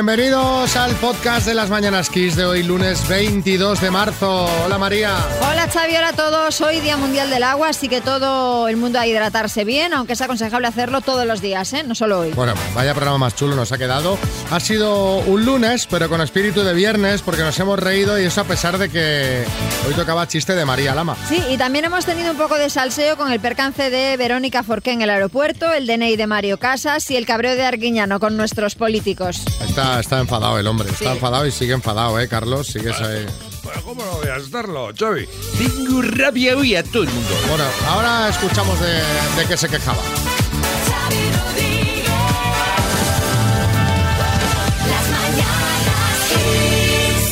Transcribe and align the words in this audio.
Bienvenidos 0.00 0.76
al 0.76 0.94
podcast 0.94 1.46
de 1.46 1.52
las 1.52 1.68
Mañanas 1.68 2.08
Kiss 2.08 2.34
de 2.34 2.46
hoy, 2.46 2.62
lunes 2.62 3.06
22 3.06 3.82
de 3.82 3.90
marzo. 3.90 4.48
Hola 4.64 4.78
María. 4.78 5.14
Hola 5.42 5.68
Xavi, 5.70 5.94
hola 5.94 6.08
a 6.08 6.12
todos. 6.14 6.58
Hoy 6.62 6.80
Día 6.80 6.96
Mundial 6.96 7.28
del 7.28 7.42
Agua, 7.42 7.68
así 7.68 7.86
que 7.86 8.00
todo 8.00 8.66
el 8.68 8.78
mundo 8.78 8.98
a 8.98 9.06
hidratarse 9.06 9.66
bien, 9.66 9.92
aunque 9.92 10.14
es 10.14 10.20
aconsejable 10.22 10.68
hacerlo 10.68 11.02
todos 11.02 11.26
los 11.26 11.42
días, 11.42 11.74
¿eh? 11.74 11.82
no 11.82 11.94
solo 11.94 12.20
hoy. 12.20 12.30
Bueno, 12.30 12.54
vaya 12.74 12.94
programa 12.94 13.18
más 13.18 13.36
chulo 13.36 13.54
nos 13.54 13.72
ha 13.72 13.76
quedado. 13.76 14.16
Ha 14.50 14.58
sido 14.58 15.18
un 15.18 15.44
lunes, 15.44 15.86
pero 15.86 16.08
con 16.08 16.22
espíritu 16.22 16.62
de 16.62 16.72
viernes, 16.72 17.20
porque 17.20 17.42
nos 17.42 17.60
hemos 17.60 17.78
reído 17.78 18.18
y 18.18 18.24
eso 18.24 18.40
a 18.40 18.44
pesar 18.44 18.78
de 18.78 18.88
que 18.88 19.44
hoy 19.86 19.92
tocaba 19.92 20.26
chiste 20.26 20.54
de 20.54 20.64
María 20.64 20.94
Lama. 20.94 21.14
Sí, 21.28 21.44
y 21.50 21.58
también 21.58 21.84
hemos 21.84 22.06
tenido 22.06 22.30
un 22.30 22.38
poco 22.38 22.54
de 22.54 22.70
salseo 22.70 23.18
con 23.18 23.30
el 23.30 23.40
percance 23.40 23.90
de 23.90 24.16
Verónica 24.16 24.62
Forqué 24.62 24.92
en 24.92 25.02
el 25.02 25.10
aeropuerto, 25.10 25.70
el 25.70 25.86
DNI 25.86 26.16
de 26.16 26.26
Mario 26.26 26.58
Casas 26.58 27.10
y 27.10 27.18
el 27.18 27.26
cabreo 27.26 27.54
de 27.54 27.66
Arguiñano 27.66 28.18
con 28.18 28.38
nuestros 28.38 28.76
políticos. 28.76 29.44
Está, 29.60 29.89
está 29.98 30.20
enfadado 30.20 30.58
el 30.58 30.66
hombre, 30.66 30.90
está 30.90 31.12
enfadado 31.12 31.46
y 31.46 31.50
sigue 31.50 31.72
enfadado, 31.72 32.20
¿eh, 32.20 32.28
Carlos? 32.28 32.68
Sigues 32.68 33.00
ahí. 33.00 33.26
Bueno, 33.64 33.82
¿cómo 33.82 34.04
no 34.04 34.12
voy 34.18 34.28
a 34.28 34.36
estarlo, 34.36 34.90
Xavi? 34.96 35.26
Tengo 35.58 36.02
rabia 36.02 36.56
hoy 36.56 36.76
a 36.76 36.84
todo 36.84 37.02
el 37.02 37.10
mundo. 37.10 37.30
Bueno, 37.48 37.64
ahora 37.88 38.28
escuchamos 38.28 38.78
de, 38.80 38.92
de 38.92 39.46
qué 39.48 39.56
se 39.56 39.68
quejaba. 39.68 40.02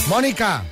Mónica. 0.09 0.65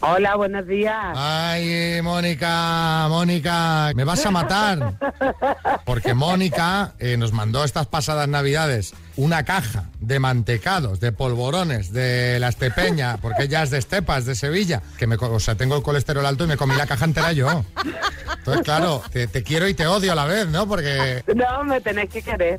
Hola, 0.00 0.36
buenos 0.36 0.66
días. 0.66 1.16
Ay, 1.16 2.00
Mónica, 2.02 3.06
Mónica, 3.08 3.92
me 3.94 4.04
vas 4.04 4.24
a 4.26 4.30
matar. 4.30 4.94
Porque 5.84 6.12
Mónica 6.14 6.92
eh, 6.98 7.16
nos 7.16 7.32
mandó 7.32 7.64
estas 7.64 7.86
pasadas 7.86 8.28
navidades 8.28 8.94
una 9.16 9.44
caja 9.44 9.84
de 10.00 10.18
mantecados, 10.18 11.00
de 11.00 11.12
polvorones, 11.12 11.92
de 11.92 12.38
la 12.40 12.48
estepeña, 12.48 13.18
porque 13.18 13.44
ella 13.44 13.62
es 13.62 13.70
de 13.70 13.78
Estepas, 13.78 14.24
de 14.24 14.34
Sevilla, 14.34 14.82
que 14.98 15.06
me, 15.06 15.16
o 15.16 15.40
sea, 15.40 15.54
tengo 15.54 15.76
el 15.76 15.82
colesterol 15.82 16.24
alto 16.26 16.44
y 16.44 16.46
me 16.48 16.56
comí 16.56 16.74
la 16.76 16.86
caja 16.86 17.04
entera 17.04 17.32
yo. 17.32 17.64
Entonces, 18.38 18.64
claro, 18.64 19.02
te, 19.12 19.26
te 19.28 19.42
quiero 19.42 19.68
y 19.68 19.74
te 19.74 19.86
odio 19.86 20.12
a 20.12 20.14
la 20.14 20.24
vez, 20.24 20.48
¿no? 20.48 20.66
Porque, 20.66 21.22
No, 21.34 21.62
me 21.64 21.80
tenés 21.80 22.08
que 22.10 22.22
querer. 22.22 22.58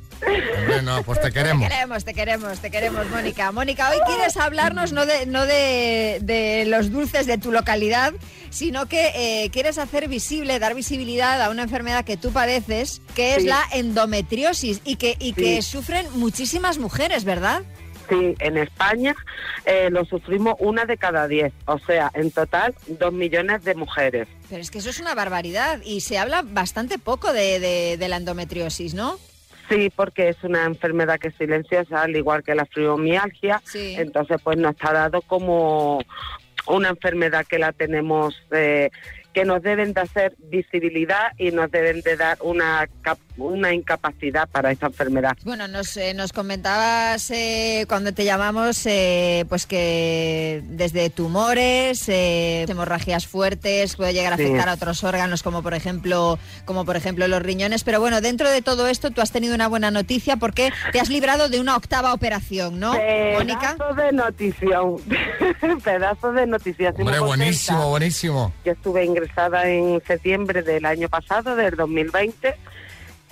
hombre, 0.59 0.81
no, 0.83 1.03
pues 1.03 1.19
te 1.19 1.27
Te 1.27 1.33
queremos. 1.33 1.67
queremos, 1.67 2.05
te 2.05 2.13
queremos, 2.13 2.59
te 2.59 2.71
queremos, 2.71 3.09
Mónica. 3.09 3.51
Mónica, 3.51 3.89
hoy 3.89 3.97
quieres 4.05 4.37
hablarnos 4.37 4.93
no 4.93 5.05
de, 5.05 5.25
no 5.25 5.45
de, 5.45 6.19
de 6.21 6.65
los 6.67 6.91
dulces 6.91 7.25
de 7.27 7.37
tu 7.37 7.51
localidad, 7.51 8.13
sino 8.53 8.85
que 8.87 9.11
eh, 9.15 9.49
quieres 9.51 9.77
hacer 9.79 10.07
visible, 10.07 10.59
dar 10.59 10.75
visibilidad 10.75 11.41
a 11.41 11.49
una 11.49 11.63
enfermedad 11.63 12.05
que 12.05 12.17
tú 12.17 12.31
padeces, 12.31 13.01
que 13.15 13.35
es 13.35 13.41
Sí. 13.43 13.47
la 13.49 13.61
endometriosis 13.73 14.81
y 14.85 14.95
que, 14.97 15.15
y 15.19 15.33
que 15.33 15.61
sufren 15.61 16.05
muchísimas 16.13 16.77
mujeres, 16.77 17.23
¿verdad? 17.25 17.63
Sí, 18.09 18.35
en 18.39 18.57
España 18.57 19.15
eh, 19.65 19.89
lo 19.89 20.03
sufrimos 20.05 20.55
una 20.59 20.85
de 20.85 20.97
cada 20.97 21.27
diez. 21.27 21.53
O 21.65 21.79
sea, 21.79 22.11
en 22.13 22.31
total, 22.31 22.75
dos 22.87 23.11
millones 23.13 23.63
de 23.63 23.75
mujeres. 23.75 24.27
Pero 24.49 24.61
es 24.61 24.69
que 24.69 24.79
eso 24.79 24.89
es 24.89 24.99
una 24.99 25.15
barbaridad 25.15 25.79
y 25.83 26.01
se 26.01 26.17
habla 26.17 26.43
bastante 26.43 26.99
poco 26.99 27.31
de, 27.33 27.59
de- 27.59 27.97
de 27.97 28.07
la 28.09 28.17
endometriosis, 28.17 28.93
¿no? 28.93 29.17
Sí, 29.69 29.89
porque 29.95 30.27
es 30.29 30.35
una 30.43 30.65
enfermedad 30.65 31.17
que 31.17 31.29
es 31.29 31.35
silenciosa, 31.37 32.01
al 32.01 32.15
igual 32.15 32.43
que 32.43 32.53
la 32.53 32.65
fibromialgia. 32.65 33.61
Sí. 33.65 33.95
Entonces, 33.97 34.37
pues 34.43 34.57
nos 34.57 34.71
está 34.75 34.91
dado 34.91 35.21
como 35.21 36.01
una 36.67 36.89
enfermedad 36.89 37.45
que 37.45 37.59
la 37.59 37.71
tenemos, 37.71 38.41
eh, 38.51 38.89
que 39.33 39.45
nos 39.45 39.61
deben 39.63 39.93
de 39.93 40.01
hacer 40.01 40.35
visibilidad 40.49 41.31
y 41.37 41.51
nos 41.51 41.71
deben 41.71 42.01
de 42.01 42.15
dar 42.17 42.37
una, 42.41 42.87
cap- 43.01 43.17
una 43.37 43.73
incapacidad 43.73 44.47
para 44.49 44.71
esta 44.71 44.87
enfermedad. 44.87 45.35
Bueno, 45.43 45.67
nos, 45.67 45.97
eh, 45.97 46.13
nos 46.13 46.31
comentabas 46.33 47.31
eh, 47.31 47.85
cuando 47.87 48.13
te 48.13 48.25
llamamos 48.25 48.83
pues 48.83 49.63
pues 49.63 49.65
que 49.65 50.61
desde 50.65 51.09
tumores, 51.09 52.07
eh, 52.09 52.65
hemorragias 52.67 53.25
fuertes, 53.27 53.95
puede 53.95 54.13
llegar 54.13 54.33
a 54.33 54.37
Sí. 54.37 54.43
afectar 54.43 54.69
a 54.69 54.73
otros 54.73 55.03
órganos 55.03 55.41
como 55.43 55.63
por 55.63 55.73
ejemplo 55.73 56.37
como 56.65 56.85
por 56.85 56.95
ejemplo 56.95 57.27
los 57.27 57.41
riñones. 57.41 57.83
Pero 57.83 57.99
bueno, 57.99 58.21
dentro 58.21 58.49
de 58.49 58.61
todo 58.61 58.87
esto 58.87 59.11
tú 59.11 59.21
has 59.21 59.31
tenido 59.31 59.55
una 59.55 59.67
buena 59.67 59.89
noticia 59.91 60.37
porque 60.37 60.71
te 60.91 60.99
has 60.99 61.09
librado 61.09 61.49
de 61.49 61.59
una 61.59 61.75
octava 61.75 62.13
operación, 62.13 62.79
¿no, 62.79 62.93
Mónica? 62.93 63.75
Pedazo 63.77 63.93
de 63.95 64.11
notición. 64.11 64.95
Pedazo 65.83 66.31
de 66.33 66.45
noticia. 66.47 66.93
Hombre, 66.97 67.19
buenísimo, 67.19 67.89
buenísimo. 67.89 68.53
Yo 68.65 68.71
estuve 68.73 69.05
ingresada 69.05 69.22
en 69.65 70.01
septiembre 70.05 70.63
del 70.63 70.85
año 70.85 71.09
pasado, 71.09 71.55
del 71.55 71.75
2020, 71.75 72.55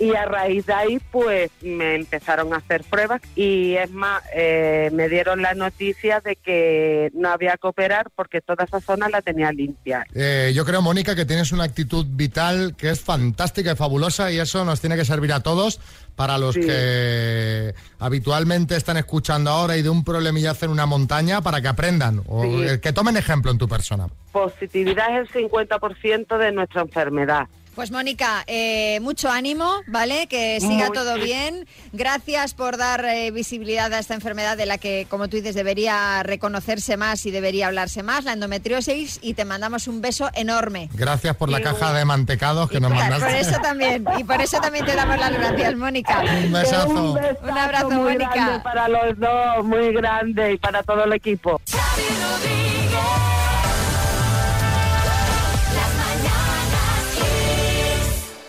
y 0.02 0.14
a 0.16 0.24
raíz 0.24 0.66
de 0.66 0.72
ahí, 0.72 0.98
pues 1.10 1.50
me 1.62 1.94
empezaron 1.94 2.52
a 2.52 2.56
hacer 2.56 2.82
pruebas 2.84 3.20
y 3.36 3.74
es 3.74 3.90
más, 3.90 4.22
eh, 4.34 4.90
me 4.92 5.08
dieron 5.08 5.42
la 5.42 5.54
noticia 5.54 6.20
de 6.20 6.36
que 6.36 7.10
no 7.14 7.28
había 7.30 7.56
que 7.56 7.66
operar 7.68 8.08
porque 8.16 8.40
toda 8.40 8.64
esa 8.64 8.80
zona 8.80 9.08
la 9.08 9.22
tenía 9.22 9.52
limpia. 9.52 10.04
Eh, 10.14 10.52
yo 10.54 10.64
creo, 10.64 10.82
Mónica, 10.82 11.14
que 11.14 11.24
tienes 11.24 11.52
una 11.52 11.64
actitud 11.64 12.04
vital 12.08 12.74
que 12.76 12.90
es 12.90 13.00
fantástica 13.00 13.72
y 13.72 13.76
fabulosa 13.76 14.32
y 14.32 14.38
eso 14.38 14.64
nos 14.64 14.80
tiene 14.80 14.96
que 14.96 15.04
servir 15.04 15.32
a 15.32 15.40
todos 15.40 15.80
para 16.16 16.36
los 16.38 16.54
Sí. 16.54 16.60
que 16.60 17.74
habitualmente 17.98 18.76
están 18.76 18.96
escuchando 18.96 19.50
ahora 19.50 19.76
y 19.76 19.82
de 19.82 19.88
un 19.88 20.04
problemillazo 20.04 20.66
en 20.66 20.72
una 20.72 20.86
montaña 20.86 21.40
para 21.40 21.60
que 21.62 21.68
aprendan 21.68 22.22
o 22.26 22.42
Sí. 22.42 22.62
eh, 22.64 22.80
que 22.80 22.92
tomen 22.92 23.16
ejemplo 23.16 23.50
en 23.50 23.58
tu 23.58 23.68
persona. 23.68 24.08
Positividad 24.32 25.16
es 25.20 25.28
el 25.34 25.42
50% 25.44 26.38
de 26.38 26.52
nuestra 26.52 26.82
enfermedad. 26.82 27.46
Pues 27.74 27.90
Mónica, 27.90 28.44
eh, 28.48 29.00
mucho 29.00 29.30
ánimo, 29.30 29.80
¿vale? 29.86 30.26
Que 30.26 30.60
siga 30.60 30.88
Muy- 30.88 30.92
todo 30.94 31.14
bien. 31.14 31.66
Gracias 31.92 32.52
por 32.52 32.76
dar 32.76 33.02
eh, 33.06 33.30
visibilidad 33.30 33.90
a 33.94 33.98
esta 33.98 34.12
enfermedad 34.12 34.58
de 34.58 34.66
la 34.66 34.76
que, 34.76 35.06
como 35.08 35.28
tú 35.28 35.36
dices, 35.38 35.54
debería 35.54 36.22
reconocerse 36.22 36.98
más 36.98 37.24
y 37.24 37.30
debería 37.30 37.68
hablarse 37.68 38.02
más, 38.02 38.24
la 38.24 38.34
endometriosis, 38.34 39.18
y 39.22 39.32
te 39.32 39.46
mandamos 39.46 39.88
un 39.88 40.02
beso 40.02 40.28
enorme. 40.34 40.90
Gracias 40.92 41.34
por 41.34 41.48
la 41.48 41.60
Y 41.60 41.62
caja 41.62 41.94
de 41.94 42.04
mantecados 42.04 42.68
que 42.70 42.78
nos 42.78 42.92
Por 42.92 43.00
mandaste. 43.00 43.40
eso 43.40 43.58
también, 43.62 44.04
y 44.18 44.24
por 44.24 44.40
eso 44.42 44.60
también 44.60 44.84
te 44.84 44.94
damos 44.94 45.18
las 45.18 45.32
gracias, 45.32 45.74
Mónica. 45.74 46.20
Un 46.44 46.52
besazo. 46.52 46.88
Un, 46.90 47.18
Un 47.50 47.58
abrazo, 47.58 47.90
muy 47.90 48.12
Mónica. 48.12 48.34
grande 48.34 48.60
para 48.60 48.88
los 48.88 49.18
dos, 49.18 49.64
muy 49.64 49.92
grande 49.94 50.52
y 50.52 50.58
para 50.58 50.82
todo 50.82 51.04
el 51.04 51.12
equipo. 51.14 51.58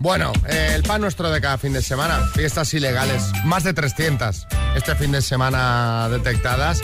Bueno, 0.04 0.34
eh, 0.50 0.74
el 0.76 0.84
pan 0.84 1.00
nuestro 1.00 1.32
de 1.32 1.40
cada 1.40 1.58
fin 1.58 1.72
de 1.72 1.82
semana, 1.82 2.20
fiestas 2.34 2.74
ilegales, 2.74 3.32
más 3.46 3.64
de 3.64 3.74
300 3.74 4.48
este 4.76 4.96
fin 4.96 5.14
de 5.14 5.22
semana 5.22 6.10
detectadas, 6.10 6.82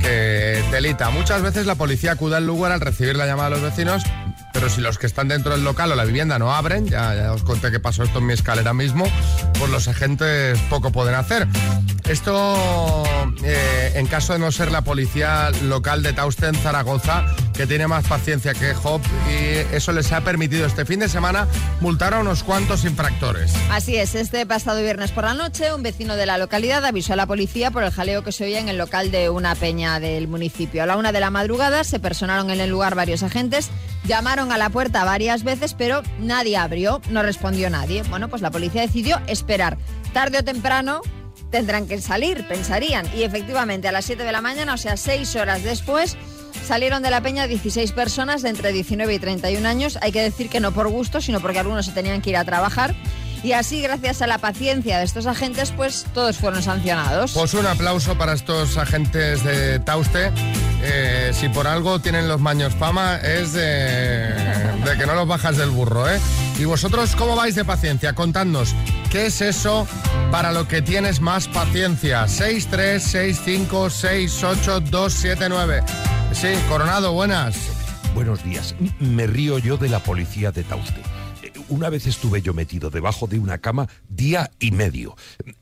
que 0.00 0.64
delita. 0.72 1.10
Muchas 1.10 1.42
veces 1.42 1.66
la 1.66 1.74
policía 1.74 2.12
acude 2.12 2.36
al 2.36 2.46
lugar 2.46 2.72
al 2.72 2.80
recibir 2.80 3.14
la 3.14 3.26
llamada 3.26 3.50
de 3.50 3.56
los 3.56 3.62
vecinos, 3.62 4.04
pero 4.56 4.70
si 4.70 4.80
los 4.80 4.96
que 4.96 5.06
están 5.06 5.28
dentro 5.28 5.52
del 5.52 5.64
local 5.64 5.92
o 5.92 5.94
la 5.94 6.06
vivienda 6.06 6.38
no 6.38 6.50
abren, 6.50 6.88
ya, 6.88 7.14
ya 7.14 7.32
os 7.34 7.42
conté 7.42 7.70
que 7.70 7.78
pasó 7.78 8.04
esto 8.04 8.20
en 8.20 8.26
mi 8.26 8.32
escalera 8.32 8.72
mismo, 8.72 9.04
pues 9.58 9.70
los 9.70 9.86
agentes 9.86 10.58
poco 10.70 10.90
pueden 10.92 11.14
hacer. 11.14 11.46
Esto, 12.08 12.56
eh, 13.44 13.92
en 13.96 14.06
caso 14.06 14.32
de 14.32 14.38
no 14.38 14.50
ser 14.52 14.70
la 14.70 14.82
policía 14.82 15.50
local 15.64 16.02
de 16.02 16.14
Tauste 16.14 16.46
en 16.46 16.54
Zaragoza, 16.54 17.26
que 17.52 17.66
tiene 17.66 17.88
más 17.88 18.06
paciencia 18.06 18.54
que 18.54 18.72
Job, 18.74 19.00
y 19.28 19.74
eso 19.74 19.92
les 19.92 20.12
ha 20.12 20.20
permitido 20.20 20.66
este 20.66 20.84
fin 20.84 21.00
de 21.00 21.08
semana 21.08 21.48
multar 21.80 22.14
a 22.14 22.20
unos 22.20 22.42
cuantos 22.44 22.84
infractores. 22.84 23.52
Así 23.70 23.96
es, 23.96 24.14
este 24.14 24.46
pasado 24.46 24.80
viernes 24.82 25.10
por 25.10 25.24
la 25.24 25.34
noche, 25.34 25.74
un 25.74 25.82
vecino 25.82 26.16
de 26.16 26.26
la 26.26 26.38
localidad 26.38 26.84
avisó 26.84 27.14
a 27.14 27.16
la 27.16 27.26
policía 27.26 27.72
por 27.72 27.82
el 27.82 27.90
jaleo 27.90 28.22
que 28.22 28.30
se 28.30 28.44
oía 28.44 28.60
en 28.60 28.68
el 28.68 28.78
local 28.78 29.10
de 29.10 29.28
una 29.28 29.54
peña 29.54 29.98
del 29.98 30.28
municipio. 30.28 30.82
A 30.82 30.86
la 30.86 30.96
una 30.96 31.10
de 31.10 31.20
la 31.20 31.30
madrugada 31.30 31.82
se 31.82 31.98
personaron 31.98 32.50
en 32.50 32.60
el 32.60 32.70
lugar 32.70 32.94
varios 32.94 33.24
agentes, 33.24 33.68
llamaron 34.04 34.45
a 34.52 34.58
la 34.58 34.70
puerta 34.70 35.04
varias 35.04 35.44
veces, 35.44 35.74
pero 35.74 36.02
nadie 36.18 36.56
abrió, 36.56 37.00
no 37.10 37.22
respondió 37.22 37.70
nadie. 37.70 38.02
Bueno, 38.04 38.28
pues 38.28 38.42
la 38.42 38.50
policía 38.50 38.82
decidió 38.82 39.20
esperar. 39.26 39.78
Tarde 40.12 40.38
o 40.38 40.44
temprano 40.44 41.00
tendrán 41.50 41.86
que 41.86 42.00
salir, 42.00 42.46
pensarían. 42.48 43.06
Y 43.16 43.22
efectivamente, 43.22 43.88
a 43.88 43.92
las 43.92 44.04
7 44.04 44.24
de 44.24 44.32
la 44.32 44.40
mañana, 44.40 44.74
o 44.74 44.76
sea, 44.76 44.96
seis 44.96 45.36
horas 45.36 45.62
después, 45.62 46.16
salieron 46.64 47.02
de 47.02 47.10
la 47.10 47.20
peña 47.20 47.46
16 47.46 47.92
personas 47.92 48.42
de 48.42 48.50
entre 48.50 48.72
19 48.72 49.14
y 49.14 49.18
31 49.18 49.68
años. 49.68 49.98
Hay 50.02 50.12
que 50.12 50.22
decir 50.22 50.48
que 50.48 50.60
no 50.60 50.72
por 50.72 50.88
gusto, 50.88 51.20
sino 51.20 51.40
porque 51.40 51.58
algunos 51.58 51.86
se 51.86 51.92
tenían 51.92 52.20
que 52.22 52.30
ir 52.30 52.36
a 52.36 52.44
trabajar. 52.44 52.94
Y 53.46 53.52
así, 53.52 53.80
gracias 53.80 54.22
a 54.22 54.26
la 54.26 54.38
paciencia 54.38 54.98
de 54.98 55.04
estos 55.04 55.24
agentes, 55.26 55.70
pues 55.70 56.04
todos 56.12 56.36
fueron 56.36 56.64
sancionados. 56.64 57.30
Pues 57.30 57.54
un 57.54 57.64
aplauso 57.64 58.18
para 58.18 58.32
estos 58.32 58.76
agentes 58.76 59.44
de 59.44 59.78
Tauste. 59.78 60.32
Eh, 60.82 61.30
si 61.32 61.48
por 61.50 61.68
algo 61.68 62.00
tienen 62.00 62.26
los 62.26 62.40
maños 62.40 62.74
fama 62.74 63.18
es 63.18 63.52
de, 63.52 64.34
de 64.34 64.96
que 64.98 65.06
no 65.06 65.14
los 65.14 65.28
bajas 65.28 65.56
del 65.58 65.70
burro, 65.70 66.10
¿eh? 66.10 66.18
Y 66.58 66.64
vosotros, 66.64 67.14
¿cómo 67.14 67.36
vais 67.36 67.54
de 67.54 67.64
paciencia? 67.64 68.14
Contadnos, 68.14 68.74
¿qué 69.12 69.26
es 69.26 69.40
eso 69.40 69.86
para 70.32 70.50
lo 70.50 70.66
que 70.66 70.82
tienes 70.82 71.20
más 71.20 71.46
paciencia? 71.46 72.26
6, 72.26 72.66
3, 72.68 73.00
6, 73.00 73.40
5, 73.44 73.90
6, 73.90 74.42
8, 74.42 74.80
2, 74.80 75.12
7, 75.12 75.48
9. 75.48 75.84
Sí, 76.32 76.48
Coronado, 76.68 77.12
buenas. 77.12 77.54
Buenos 78.12 78.42
días. 78.42 78.74
Me 78.98 79.28
río 79.28 79.58
yo 79.58 79.76
de 79.76 79.88
la 79.88 80.00
policía 80.00 80.50
de 80.50 80.64
Tauste. 80.64 81.15
Una 81.68 81.90
vez 81.90 82.06
estuve 82.06 82.42
yo 82.42 82.54
metido 82.54 82.90
debajo 82.90 83.26
de 83.26 83.38
una 83.38 83.58
cama 83.58 83.88
día 84.08 84.50
y 84.60 84.70
medio. 84.70 85.16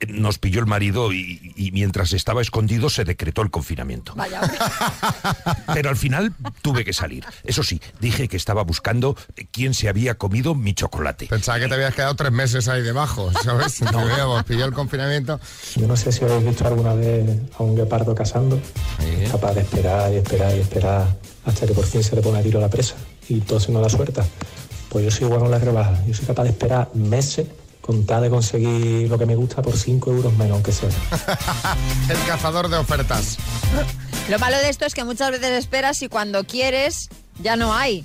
Nos 0.09 0.39
pilló 0.39 0.61
el 0.61 0.67
marido 0.67 1.13
y, 1.13 1.53
y 1.57 1.71
mientras 1.73 2.13
estaba 2.13 2.43
escondido 2.43 2.91
se 2.91 3.05
decretó 3.05 3.43
el 3.43 3.51
confinamiento. 3.51 4.15
Vaya. 4.15 4.41
Pero 5.75 5.91
al 5.91 5.97
final 5.97 6.35
tuve 6.63 6.85
que 6.85 6.93
salir. 6.93 7.25
Eso 7.43 7.63
sí, 7.63 7.81
dije 8.01 8.29
que 8.29 8.37
estaba 8.37 8.63
buscando 8.65 9.17
quién 9.51 9.75
se 9.75 9.89
había 9.89 10.15
comido 10.15 10.55
mi 10.55 10.75
chocolate. 10.75 11.27
Pensaba 11.27 11.59
que 11.59 11.69
te 11.69 11.75
habías 11.75 11.95
quedado 11.95 12.15
tres 12.15 12.33
meses 12.33 12.69
ahí 12.69 12.83
debajo, 12.83 13.31
¿sabes? 13.43 13.75
Te 13.79 13.85
veíamos, 13.85 14.45
pilló 14.45 14.65
el 14.65 14.73
confinamiento. 14.73 15.41
Yo 15.77 15.87
no 15.87 15.97
sé 15.97 16.13
si 16.13 16.25
habéis 16.25 16.45
visto 16.45 16.67
alguna 16.67 16.95
vez 16.95 17.25
a 17.59 17.63
un 17.63 17.77
guepardo 17.77 18.15
cazando, 18.15 18.61
capaz 19.31 19.55
de 19.55 19.63
esperar 19.63 20.13
y 20.13 20.17
esperar 20.17 20.55
y 20.55 20.61
esperar 20.61 21.17
hasta 21.45 21.67
que 21.67 21.75
por 21.75 21.85
fin 21.85 22.03
se 22.03 22.17
le 22.17 22.23
pone 22.23 22.39
a 22.39 22.43
tiro 22.43 22.59
a 22.59 22.63
la 22.63 22.69
presa 22.69 22.95
y 23.29 23.41
todo 23.41 23.61
se 23.61 23.73
nos 23.73 23.83
da 23.83 23.89
suelta. 23.89 24.25
Pues 24.95 25.07
yo 25.07 25.11
soy 25.11 25.25
igual 25.27 25.41
con 25.41 25.51
las 25.51 25.61
rebajas. 25.61 26.07
Yo 26.07 26.15
soy 26.15 26.25
capaz 26.25 26.45
de 26.45 26.51
esperar 26.51 26.89
meses 26.95 27.49
con 27.81 28.07
tal 28.07 28.23
de 28.23 28.31
conseguir 28.31 29.11
lo 29.11 29.19
que 29.19 29.27
me 29.27 29.35
gusta 29.35 29.61
por 29.61 29.77
5 29.77 30.09
euros 30.13 30.33
menos, 30.35 30.53
aunque 30.53 30.71
sea. 30.71 30.89
El 32.09 32.17
cazador 32.29 32.69
de 32.69 32.77
ofertas. 32.77 33.37
Lo 34.29 34.39
malo 34.39 34.57
de 34.57 34.69
esto 34.69 34.87
es 34.87 34.95
que 34.95 35.03
muchas 35.03 35.33
veces 35.33 35.51
esperas 35.51 36.01
y 36.03 36.09
cuando 36.09 36.45
quieres 36.45 37.09
ya 37.43 37.57
no 37.57 37.75
hay. 37.75 38.05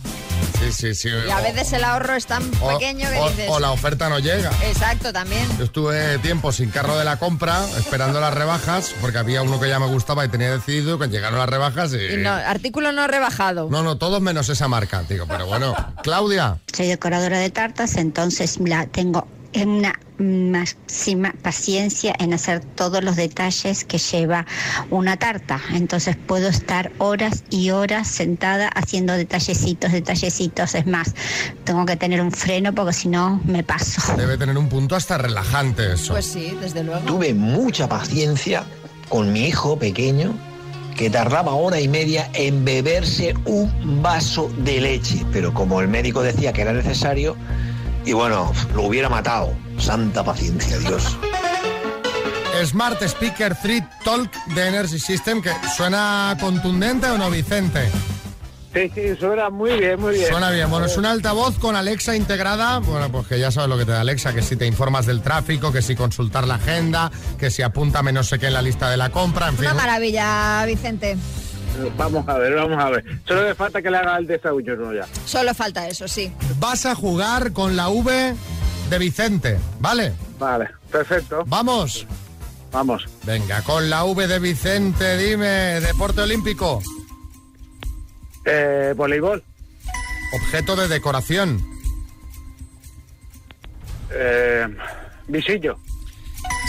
Sí, 0.60 0.72
sí, 0.72 0.94
sí. 0.96 1.10
Y 1.10 1.30
a 1.32 1.38
O- 1.40 1.42
veces 1.44 1.72
el 1.74 1.84
ahorro 1.84 2.16
es 2.16 2.26
tan 2.26 2.44
o- 2.62 2.68
pequeño 2.78 3.10
que 3.10 3.18
o- 3.20 3.30
dices... 3.30 3.46
o 3.50 3.60
la 3.60 3.72
oferta 3.72 4.10
no 4.10 4.20
llega. 4.20 4.52
Exacto, 4.66 5.14
también. 5.14 5.48
Yo 5.58 5.64
estuve 5.66 6.18
tiempo 6.20 6.52
sin 6.52 6.70
carro 6.70 6.98
de 6.98 7.06
la 7.06 7.18
compra, 7.18 7.64
esperando 7.78 8.20
las 8.20 8.34
rebajas, 8.34 8.94
porque 9.02 9.18
había 9.18 9.42
uno 9.42 9.60
que 9.60 9.70
ya 9.70 9.80
me 9.80 9.88
gustaba 9.88 10.26
y 10.26 10.30
tenía 10.30 10.52
decidido, 10.52 11.00
que 11.00 11.08
llegaron 11.08 11.40
las 11.40 11.50
rebajas 11.50 11.94
y... 11.94 12.14
Y 12.14 12.18
no, 12.18 12.32
artículo 12.32 12.92
no 12.92 13.08
rebajado. 13.08 13.68
No, 13.72 13.84
no, 13.84 13.98
todos 13.98 14.22
menos 14.22 14.50
esa 14.50 14.68
marca. 14.68 15.04
Digo, 15.08 15.26
pero 15.28 15.46
bueno, 15.48 15.76
Claudia, 16.04 16.58
Soy 16.76 16.88
decoradora 16.88 17.40
de 17.40 17.50
tartas, 17.50 17.96
entonces 17.96 18.58
la 18.60 18.86
tengo 18.88 19.28
en 19.54 19.70
una 19.70 20.00
máxima 20.18 21.34
paciencia 21.42 22.14
en 22.20 22.34
hacer 22.34 22.60
todos 22.60 23.04
los 23.04 23.16
detalles 23.16 23.86
que 23.86 23.98
lleva 23.98 24.46
una 24.90 25.18
tarta. 25.18 25.62
Entonces 25.74 26.18
puedo 26.18 26.50
estar 26.50 26.92
horas 26.98 27.44
y 27.50 27.72
horas 27.72 28.08
sentada 28.08 28.68
haciendo 28.68 29.14
detallecitos, 29.14 29.92
detallecitos. 29.92 30.76
Es 30.76 30.86
más, 30.86 31.14
tengo 31.64 31.86
que 31.86 31.96
tener 31.96 32.22
un 32.22 32.32
freno 32.32 32.74
porque 32.76 32.94
si 32.94 33.08
no 33.08 33.42
me 33.46 33.64
paso. 33.64 34.16
debe 34.18 34.38
tener 34.38 34.58
un 34.58 34.70
punto 34.70 34.96
hasta 34.96 35.18
relajante 35.18 35.94
eso. 35.94 36.14
Pues 36.14 36.26
sí, 36.26 36.56
desde 36.62 36.84
luego. 36.84 37.02
Tuve 37.06 37.34
mucha 37.34 37.88
paciencia 37.88 38.64
con 39.08 39.32
mi 39.32 39.48
hijo 39.48 39.80
pequeño 39.80 40.34
que 40.96 41.10
tardaba 41.10 41.54
hora 41.54 41.80
y 41.80 41.88
media 41.88 42.30
en 42.34 42.66
beberse 42.66 43.34
un 43.46 44.04
vaso 44.04 44.52
de 44.58 44.82
leche, 44.82 45.26
pero 45.32 45.54
como 45.54 45.80
el 45.80 45.88
médico 45.88 46.22
decía 46.22 46.52
que 46.52 46.62
era 46.62 46.74
necesario, 46.74 47.38
y 48.06 48.14
bueno, 48.14 48.52
lo 48.76 48.84
hubiera 48.84 49.10
matado. 49.10 49.54
Santa 49.78 50.24
paciencia, 50.24 50.78
Dios. 50.78 51.18
Smart 52.66 53.02
Speaker 53.02 53.56
3 53.56 53.84
Talk 54.04 54.32
de 54.48 54.68
Energy 54.68 55.00
System, 55.00 55.42
que 55.42 55.52
suena 55.76 56.36
contundente 56.40 57.08
o 57.08 57.18
no, 57.18 57.30
Vicente. 57.30 57.90
Sí, 58.74 58.92
sí, 58.94 59.16
suena 59.20 59.50
muy 59.50 59.80
bien, 59.80 60.00
muy 60.00 60.14
bien. 60.14 60.30
Suena 60.30 60.52
bien. 60.52 60.70
Bueno, 60.70 60.86
es 60.86 60.96
un 60.96 61.06
altavoz 61.06 61.58
con 61.58 61.76
Alexa 61.76 62.16
integrada. 62.16 62.80
Bueno, 62.80 63.12
pues 63.12 63.28
que 63.28 63.40
ya 63.40 63.50
sabes 63.50 63.70
lo 63.70 63.78
que 63.78 63.86
te 63.86 63.92
da 63.92 64.02
Alexa, 64.02 64.34
que 64.34 64.44
si 64.44 64.56
te 64.56 64.68
informas 64.68 65.08
del 65.08 65.22
tráfico, 65.22 65.72
que 65.72 65.82
si 65.82 65.96
consultar 65.96 66.46
la 66.48 66.56
agenda, 66.56 67.12
que 67.40 67.50
si 67.50 67.64
apúntame 67.64 68.12
no 68.12 68.24
sé 68.24 68.38
qué 68.38 68.48
en 68.48 68.54
la 68.54 68.62
lista 68.62 68.90
de 68.90 68.98
la 68.98 69.10
compra, 69.10 69.48
en 69.48 69.56
fin. 69.56 69.66
Una 69.66 69.74
maravilla, 69.74 70.64
Vicente. 70.68 71.18
Vamos 71.98 72.28
a 72.28 72.38
ver, 72.38 72.56
vamos 72.56 72.78
a 72.84 72.90
ver. 72.90 73.04
Solo 73.28 73.44
le 73.44 73.56
falta 73.56 73.82
que 73.82 73.90
le 73.92 73.98
haga 73.98 74.18
el 74.18 74.28
desayuno 74.28 74.94
ya. 74.94 75.06
Solo 75.26 75.54
falta 75.54 75.88
eso, 75.88 76.08
sí. 76.08 76.32
Vas 76.60 76.86
a 76.86 76.96
jugar 76.96 77.54
con 77.54 77.76
la 77.76 77.90
V 77.90 78.36
de 78.90 78.98
Vicente, 79.00 79.60
¿vale? 79.80 80.14
Vale, 80.40 80.70
perfecto. 80.92 81.44
Vamos. 81.48 82.08
Vamos. 82.72 83.08
Venga, 83.24 83.62
con 83.64 83.90
la 83.90 84.04
V 84.06 84.28
de 84.28 84.40
Vicente, 84.40 85.18
dime, 85.18 85.80
deporte 85.82 86.22
olímpico, 86.22 86.82
Eh, 88.46 88.94
voleibol. 88.96 89.44
objeto 90.34 90.76
de 90.76 90.88
decoración, 90.88 91.60
Eh, 94.12 94.68
visillo. 95.28 95.78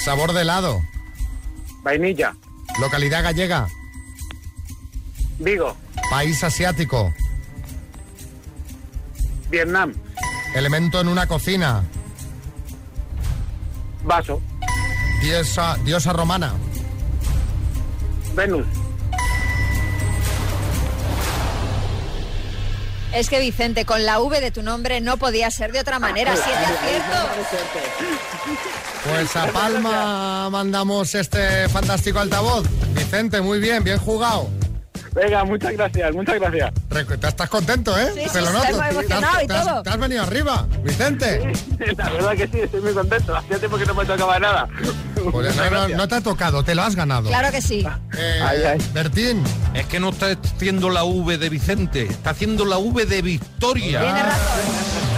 sabor 0.05 0.33
de 0.33 0.43
helado, 0.43 0.81
Vainilla. 1.83 2.35
localidad 2.81 3.23
gallega, 3.23 3.67
Vigo. 5.41 5.75
país 6.11 6.45
asiático, 6.45 7.13
Vietnam. 9.51 9.95
elemento 10.55 11.01
en 11.01 11.09
una 11.09 11.27
cocina, 11.27 11.83
Vaso. 14.05 14.41
diosa, 15.23 15.77
diosa 15.85 16.13
romana, 16.13 16.53
Venus. 18.35 18.67
Es 23.15 23.29
que 23.29 23.41
Vicente, 23.41 23.85
con 23.85 24.05
la 24.07 24.21
V 24.21 24.41
de 24.41 24.53
tu 24.53 24.63
nombre 24.63 25.01
no 25.01 25.17
podía 25.17 25.51
ser 25.51 25.73
de 25.73 25.81
otra 25.81 25.99
manera. 25.99 26.33
Siete 26.37 26.65
aciertos. 26.65 27.27
Pues 29.05 29.35
a 29.37 29.47
Palma 29.49 30.49
mandamos 30.51 31.15
este 31.17 31.69
fantástico 31.71 32.21
altavoz. 32.21 32.69
Vicente, 32.95 33.41
muy 33.41 33.59
bien, 33.59 33.83
bien 33.83 33.99
jugado. 33.99 34.49
Venga, 35.15 35.45
muchas 35.45 35.73
gracias, 35.73 36.13
muchas 36.15 36.39
gracias. 36.39 36.71
Recu- 36.89 37.19
¿te 37.19 37.29
¿Estás 37.29 37.49
contento, 37.49 37.99
eh? 37.99 38.09
Sí, 38.15 38.21
Te 38.23 38.29
sí, 38.29 38.39
lo 38.41 38.47
estoy 38.47 38.73
noto. 38.73 38.95
muy 38.95 39.07
Te 39.07 39.15
has- 39.15 39.43
y 39.43 39.47
te 39.47 39.55
has- 39.55 39.67
todo. 39.67 39.83
te 39.83 39.91
has 39.91 39.99
venido 39.99 40.23
arriba, 40.23 40.67
Vicente. 40.85 41.53
La 41.97 42.11
verdad 42.11 42.33
que 42.37 42.47
sí, 42.49 42.61
estoy 42.61 42.81
muy 42.81 42.93
contento. 42.93 43.37
Hacía 43.37 43.59
tiempo 43.59 43.77
que 43.79 43.87
no 43.87 43.95
me 43.95 44.05
tocaba 44.05 44.39
nada. 44.39 44.69
Pues 45.33 45.57
no, 45.57 45.71
no, 45.71 45.89
no 45.89 46.09
te 46.09 46.15
ha 46.15 46.21
tocado, 46.21 46.63
te 46.65 46.75
lo 46.75 46.83
has 46.83 46.95
ganado. 46.97 47.29
Claro 47.29 47.51
que 47.51 47.61
sí. 47.61 47.87
Eh, 48.17 48.41
Ay, 48.43 48.59
ay. 48.65 48.79
Bertín, 48.95 49.43
Es 49.75 49.87
que 49.87 50.01
no 50.01 50.11
está 50.11 50.29
haciendo 50.57 50.91
la 50.91 51.05
V 51.05 51.39
de 51.39 51.49
Vicente, 51.49 52.03
está 52.05 52.31
haciendo 52.31 52.65
la 52.65 52.79
V 52.79 53.05
de 53.07 53.23
Victoria. 53.23 54.01
Tienes 54.01 54.23
razón. 54.25 55.10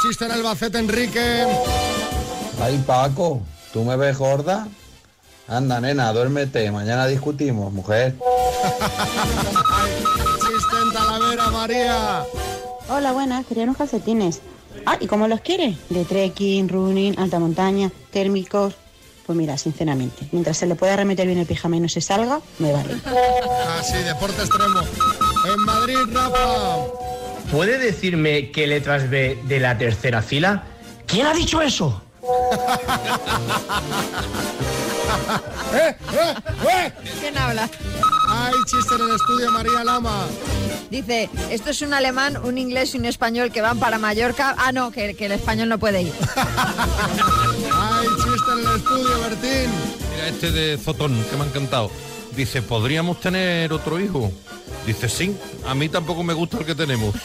Chiste 0.00 0.24
en 0.24 0.32
Albacete, 0.32 0.78
Enrique. 0.78 1.46
Ay, 2.62 2.82
Paco, 2.86 3.42
¿tú 3.72 3.84
me 3.84 3.96
ves 3.96 4.18
gorda? 4.18 4.68
Anda, 5.48 5.80
nena, 5.80 6.12
duérmete, 6.12 6.70
mañana 6.70 7.06
discutimos, 7.06 7.72
mujer. 7.72 8.14
Chiste 10.40 10.76
en 10.82 10.92
Talavera, 10.92 11.50
María. 11.50 12.24
Hola, 12.88 13.12
buenas, 13.12 13.46
quería 13.46 13.64
unos 13.64 13.76
calcetines. 13.76 14.40
Ah, 14.86 14.96
¿y 15.00 15.06
cómo 15.06 15.26
los 15.28 15.40
quieres? 15.40 15.76
De 15.88 16.04
trekking, 16.04 16.68
running, 16.68 17.18
alta 17.18 17.38
montaña, 17.38 17.90
térmicos. 18.12 18.74
Pues 19.26 19.36
mira, 19.36 19.58
sinceramente, 19.58 20.28
mientras 20.32 20.56
se 20.56 20.66
le 20.66 20.76
pueda 20.76 20.96
remeter 20.96 21.26
bien 21.26 21.38
el 21.38 21.46
pijama 21.46 21.76
y 21.76 21.80
no 21.80 21.88
se 21.88 22.00
salga, 22.00 22.40
me 22.58 22.72
vale. 22.72 22.94
Ah, 23.06 23.82
sí, 23.82 23.98
deporte 23.98 24.40
extremo. 24.40 24.80
En 25.52 25.60
Madrid, 25.64 25.98
Rafa. 26.12 27.09
¿Puede 27.50 27.78
decirme 27.78 28.50
qué 28.52 28.66
letras 28.66 29.10
ve 29.10 29.38
de 29.44 29.58
la 29.58 29.76
tercera 29.76 30.22
fila? 30.22 30.64
¿Quién 31.06 31.26
ha 31.26 31.34
dicho 31.34 31.60
eso? 31.60 32.00
¡Eh, 35.74 35.96
eh, 36.12 36.34
eh! 36.72 36.92
¿Quién 37.20 37.36
habla? 37.36 37.68
Hay 38.28 38.52
chiste 38.66 38.94
en 38.94 39.00
el 39.02 39.16
estudio, 39.16 39.50
María 39.50 39.82
Lama. 39.82 40.26
Dice, 40.90 41.28
esto 41.50 41.70
es 41.70 41.82
un 41.82 41.92
alemán, 41.92 42.36
un 42.44 42.56
inglés 42.58 42.94
y 42.94 42.98
un 42.98 43.04
español 43.06 43.50
que 43.50 43.60
van 43.60 43.80
para 43.80 43.98
Mallorca. 43.98 44.54
Ah, 44.56 44.70
no, 44.70 44.92
que, 44.92 45.14
que 45.14 45.26
el 45.26 45.32
español 45.32 45.68
no 45.68 45.78
puede 45.78 46.02
ir. 46.02 46.12
Hay 46.36 48.06
chiste 48.16 48.52
en 48.52 48.58
el 48.60 48.76
estudio, 48.76 49.20
Bertín. 49.20 49.70
Mira 50.12 50.28
este 50.28 50.52
de 50.52 50.78
Zotón, 50.78 51.20
que 51.28 51.36
me 51.36 51.42
ha 51.42 51.46
encantado. 51.46 51.90
Dice, 52.36 52.62
¿podríamos 52.62 53.20
tener 53.20 53.72
otro 53.72 53.98
hijo? 53.98 54.32
Dice, 54.86 55.08
sí, 55.08 55.34
a 55.66 55.74
mí 55.74 55.88
tampoco 55.88 56.22
me 56.22 56.34
gusta 56.34 56.58
el 56.58 56.66
que 56.66 56.74
tenemos. 56.74 57.14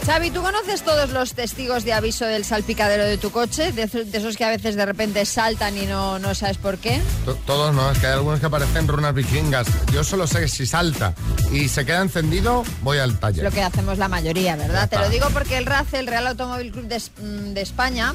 Xavi, 0.06 0.30
¿tú 0.32 0.42
conoces 0.42 0.82
todos 0.82 1.10
los 1.10 1.34
testigos 1.34 1.84
de 1.84 1.92
aviso 1.92 2.24
del 2.24 2.44
salpicadero 2.44 3.04
de 3.04 3.18
tu 3.18 3.30
coche? 3.30 3.70
De, 3.70 3.86
de 3.86 4.18
esos 4.18 4.36
que 4.36 4.44
a 4.44 4.48
veces 4.50 4.74
de 4.74 4.84
repente 4.84 5.24
saltan 5.24 5.78
y 5.78 5.86
no, 5.86 6.18
no 6.18 6.34
sabes 6.34 6.56
por 6.58 6.78
qué. 6.78 7.00
To- 7.24 7.36
Todos 7.46 7.72
no, 7.72 7.88
es 7.90 7.98
que 8.00 8.08
hay 8.08 8.14
algunos 8.14 8.40
que 8.40 8.50
parecen 8.50 8.88
runas 8.88 9.14
vikingas. 9.14 9.68
Yo 9.92 10.02
solo 10.02 10.26
sé 10.26 10.40
que 10.40 10.48
si 10.48 10.66
salta 10.66 11.14
y 11.52 11.68
se 11.68 11.86
queda 11.86 12.00
encendido, 12.02 12.64
voy 12.82 12.98
al 12.98 13.18
taller. 13.20 13.44
Lo 13.44 13.52
que 13.52 13.62
hacemos 13.62 13.96
la 13.98 14.08
mayoría, 14.08 14.56
¿verdad? 14.56 14.88
Te 14.88 14.98
lo 14.98 15.08
digo 15.08 15.28
porque 15.32 15.56
el 15.56 15.66
RACE, 15.66 16.00
el 16.00 16.08
Real 16.08 16.26
Automóvil 16.26 16.72
Club 16.72 16.88
de, 16.88 16.98
mm, 16.98 17.54
de 17.54 17.60
España, 17.60 18.14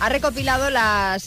ha 0.00 0.08
recopilado 0.08 0.68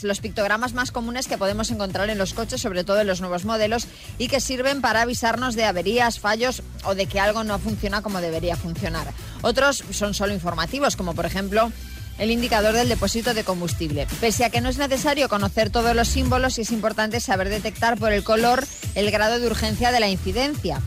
los 0.02 0.20
pictogramas 0.20 0.74
más 0.74 0.90
comunes 0.90 1.28
que 1.28 1.38
podemos 1.38 1.70
encontrar 1.70 2.10
en 2.10 2.18
los 2.18 2.34
coches, 2.34 2.60
sobre 2.60 2.84
todo 2.84 3.00
en 3.00 3.06
los 3.06 3.20
nuevos 3.20 3.44
modelos, 3.44 3.86
y 4.18 4.28
que 4.28 4.40
sirven 4.40 4.80
para 4.80 5.02
avisarnos 5.02 5.54
de 5.54 5.64
averías, 5.64 6.18
fallos 6.18 6.62
o 6.84 6.94
de 6.94 7.06
que 7.06 7.20
algo 7.20 7.44
no 7.44 7.58
funciona 7.58 8.02
como 8.02 8.20
debería 8.20 8.56
funcionar. 8.56 9.06
Otros 9.42 9.84
son 9.90 10.12
solo 10.12 10.34
informativos, 10.34 10.96
como 10.96 11.14
por 11.14 11.24
ejemplo 11.24 11.72
el 12.18 12.30
indicador 12.30 12.74
del 12.74 12.88
depósito 12.88 13.34
de 13.34 13.44
combustible. 13.44 14.06
Pese 14.20 14.44
a 14.44 14.50
que 14.50 14.60
no 14.60 14.68
es 14.68 14.78
necesario 14.78 15.28
conocer 15.28 15.70
todos 15.70 15.94
los 15.94 16.08
símbolos, 16.08 16.54
sí 16.54 16.62
es 16.62 16.72
importante 16.72 17.20
saber 17.20 17.48
detectar 17.48 17.98
por 17.98 18.12
el 18.12 18.24
color 18.24 18.64
el 18.94 19.10
grado 19.10 19.38
de 19.38 19.46
urgencia 19.46 19.92
de 19.92 20.00
la 20.00 20.08
incidencia. 20.08 20.80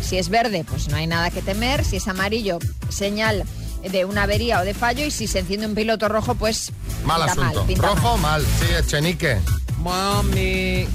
Si 0.00 0.18
es 0.18 0.28
verde, 0.28 0.64
pues 0.68 0.88
no 0.88 0.96
hay 0.96 1.06
nada 1.06 1.30
que 1.30 1.42
temer. 1.42 1.84
Si 1.84 1.96
es 1.96 2.08
amarillo, 2.08 2.58
señal 2.88 3.44
de 3.82 4.04
una 4.04 4.24
avería 4.24 4.60
o 4.60 4.64
de 4.64 4.74
fallo. 4.74 5.04
Y 5.04 5.10
si 5.10 5.26
se 5.26 5.40
enciende 5.40 5.66
un 5.66 5.74
piloto 5.74 6.08
rojo, 6.08 6.34
pues 6.34 6.72
Mal 7.04 7.22
asunto. 7.22 7.66
Rojo, 7.76 8.16
mal. 8.18 8.42
Sí, 8.60 8.66
Echenique. 8.78 9.38
Bueno, 9.78 10.22
mi, 10.24 10.86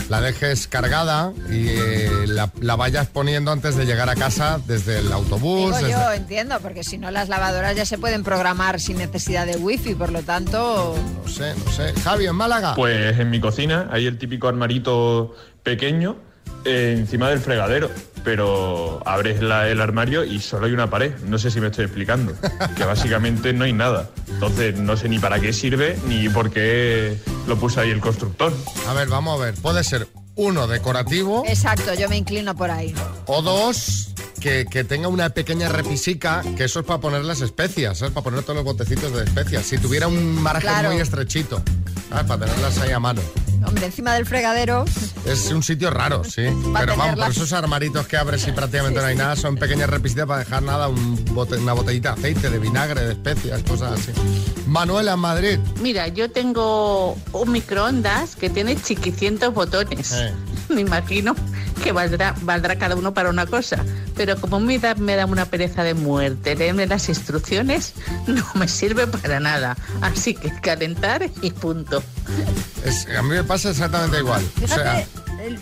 la 0.09 0.21
dejes 0.21 0.68
cargada 0.68 1.33
y 1.50 1.68
eh, 1.68 2.11
la, 2.26 2.50
la 2.61 2.76
vayas 2.76 3.06
poniendo 3.09 3.52
antes 3.52 3.75
de 3.76 3.85
llegar 3.87 4.09
a 4.11 4.14
casa 4.14 4.61
desde 4.66 4.99
el 5.00 5.11
autobús. 5.12 5.66
Digo 5.66 5.76
desde- 5.76 5.90
yo, 5.92 6.12
entiendo, 6.12 6.61
porque 6.61 6.85
si 6.85 6.97
no 6.99 7.11
las 7.11 7.28
lavadoras 7.28 7.75
ya 7.76 7.85
se 7.87 7.97
pueden 7.99 8.23
programar 8.23 8.80
sin 8.80 8.99
necesidad 8.99 9.47
de 9.47 9.56
wifi, 9.56 9.94
por 9.94 10.12
lo 10.12 10.23
tanto... 10.23 10.94
No 11.25 11.28
sé, 11.30 11.54
no 11.64 11.73
sé. 11.73 11.92
Javi, 12.02 12.26
en 12.26 12.37
Málaga. 12.37 12.75
Pues 12.75 13.18
en 13.18 13.30
mi 13.30 13.40
cocina 13.40 13.88
hay 13.92 14.06
el 14.06 14.18
típico 14.18 14.49
armarito 14.49 15.35
pequeño 15.62 16.16
eh, 16.64 16.94
encima 16.98 17.30
del 17.30 17.40
fregadero. 17.40 17.90
Pero 18.24 19.02
abres 19.04 19.42
la- 19.42 19.68
el 19.68 19.82
armario 19.82 20.24
y 20.24 20.40
solo 20.40 20.64
hay 20.64 20.72
una 20.72 20.88
pared. 20.88 21.12
No 21.26 21.38
sé 21.38 21.50
si 21.50 21.60
me 21.60 21.66
estoy 21.66 21.84
explicando. 21.84 22.34
Que 22.74 22.84
básicamente 22.84 23.52
no 23.52 23.64
hay 23.64 23.74
nada. 23.74 24.08
Entonces 24.28 24.78
no 24.78 24.96
sé 24.96 25.10
ni 25.10 25.18
para 25.18 25.38
qué 25.40 25.52
sirve 25.52 25.98
ni 26.08 26.30
por 26.30 26.50
qué 26.50 27.18
lo 27.46 27.56
puso 27.58 27.80
ahí 27.82 27.90
el 27.90 28.00
constructor. 28.00 28.50
A 28.88 28.94
ver, 28.94 29.08
vamos 29.08 29.38
a 29.38 29.44
ver. 29.44 29.54
Puede 29.56 29.84
ser 29.84 30.08
uno 30.36 30.66
decorativo 30.66 31.44
Exacto, 31.46 31.92
yo 31.94 32.08
me 32.08 32.16
inclino 32.16 32.56
por 32.56 32.70
ahí. 32.70 32.94
o 33.26 33.42
dos 33.42 34.08
que, 34.40 34.64
que 34.70 34.84
tenga 34.84 35.08
una 35.08 35.28
pequeña 35.28 35.68
repisica, 35.68 36.42
que 36.56 36.64
eso 36.64 36.80
es 36.80 36.86
para 36.86 37.00
poner 37.00 37.24
las 37.26 37.40
especias, 37.42 37.98
¿sabes? 37.98 38.14
Para 38.14 38.24
poner 38.24 38.42
todos 38.42 38.56
los 38.56 38.64
botecitos 38.64 39.12
de 39.14 39.24
especias. 39.24 39.64
Si 39.66 39.76
tuviera 39.78 40.08
un 40.08 40.34
margen 40.42 40.62
Claro. 40.70 40.90
muy 40.92 41.00
estrechito, 41.00 41.62
¿sabes? 42.08 42.24
Para 42.24 42.46
tenerlas 42.46 42.78
ahí 42.78 42.90
a 42.92 42.98
mano. 42.98 43.20
Hombre, 43.66 43.87
encima 43.87 44.14
del 44.14 44.26
fregadero... 44.26 44.85
Es 45.26 45.50
un 45.50 45.62
sitio 45.62 45.90
raro, 45.90 46.23
sí. 46.25 46.42
Pero 46.78 46.97
vamos, 46.97 47.16
por 47.18 47.30
esos 47.30 47.52
armaritos 47.54 48.06
que 48.06 48.16
abres 48.16 48.47
y 48.47 48.52
prácticamente 48.52 49.00
no 49.00 49.06
hay 49.06 49.16
nada, 49.16 49.37
son 49.37 49.56
pequeñas 49.56 49.88
repisitas 49.88 50.26
para 50.26 50.40
dejar 50.40 50.62
nada, 50.62 50.88
un 50.88 51.25
bote- 51.35 51.56
una 51.56 51.73
botellita 51.73 52.14
de 52.14 52.21
aceite, 52.21 52.50
de 52.50 52.59
vinagre, 52.59 53.02
de 53.06 53.12
especias, 53.12 53.62
cosas 53.62 53.99
así. 53.99 54.12
Manuela, 54.66 55.14
en 55.14 55.18
Madrid. 55.21 55.59
Mira, 55.80 56.09
yo 56.09 56.30
tengo 56.30 57.16
un 57.33 57.52
microondas 57.52 58.37
que 58.37 58.50
tiene 58.50 58.76
chiquicientos 58.80 59.54
botones. 59.54 60.12
Eh. 60.12 60.33
Me 60.74 60.80
imagino 60.80 61.34
que 61.82 61.92
valdrá, 61.92 62.34
valdrá 62.42 62.76
cada 62.76 62.96
uno 62.96 63.14
para 63.14 63.30
una 63.30 63.46
cosa. 63.46 63.84
Pero 64.16 64.40
como 64.40 64.60
me 64.60 64.78
da, 64.78 64.94
me 64.94 65.16
da 65.16 65.26
una 65.26 65.46
pereza 65.46 65.82
de 65.84 65.94
muerte 65.94 66.54
leerme 66.56 66.86
las 66.86 67.08
instrucciones, 67.08 67.94
no 68.26 68.44
me 68.54 68.68
sirve 68.68 69.06
para 69.06 69.40
nada. 69.40 69.76
Así 70.00 70.34
que 70.34 70.50
calentar 70.60 71.28
y 71.42 71.50
punto. 71.50 72.02
Es- 72.84 73.06
a 73.16 73.22
mí 73.22 73.30
me 73.30 73.44
pasa 73.44 73.70
exactamente 73.70 74.18
igual. 74.18 74.42
O 74.62 74.68
sea, 74.68 75.04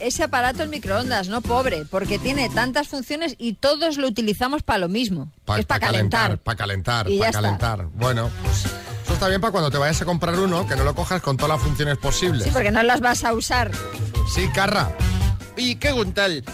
ese 0.01 0.23
aparato 0.25 0.63
el 0.63 0.69
microondas, 0.69 1.29
no 1.29 1.41
pobre, 1.41 1.85
porque 1.91 2.19
tiene 2.19 2.49
tantas 2.51 2.89
funciones 2.89 3.35
y 3.39 3.55
todos 3.55 3.97
lo 3.97 4.07
utilizamos 4.09 4.63
para 4.63 4.79
lo 4.79 4.89
mismo. 4.89 5.31
pa- 5.45 5.59
es 5.59 5.67
para 5.67 5.81
pa 5.81 5.87
calentar. 5.87 6.39
Para 6.39 6.57
calentar, 6.57 7.07
para 7.07 7.15
está. 7.15 7.33
calentar. 7.33 7.87
Bueno, 7.95 8.31
pues 8.45 8.65
eso 9.05 9.13
está 9.15 9.29
bien 9.29 9.41
para 9.41 9.51
cuando 9.51 9.71
te 9.71 9.79
vayas 9.79 10.01
a 10.03 10.05
comprar 10.05 10.39
uno, 10.39 10.67
que 10.69 10.77
no 10.77 10.85
lo 10.85 10.95
cojas 10.95 11.21
con 11.23 11.37
todas 11.37 11.57
las 11.57 11.63
funciones 11.67 11.97
posibles. 11.99 12.45
Sí, 12.45 12.51
porque 12.53 12.71
no 12.71 12.83
las 12.83 13.01
vas 13.01 13.25
a 13.25 13.33
usar. 13.35 13.71
Sí, 14.29 14.49
Carra. 14.55 14.91
Oye, 15.57 15.79
¿qué 15.79 15.89
hago 15.89 16.03
en 16.03 16.13
tal? 16.13 16.45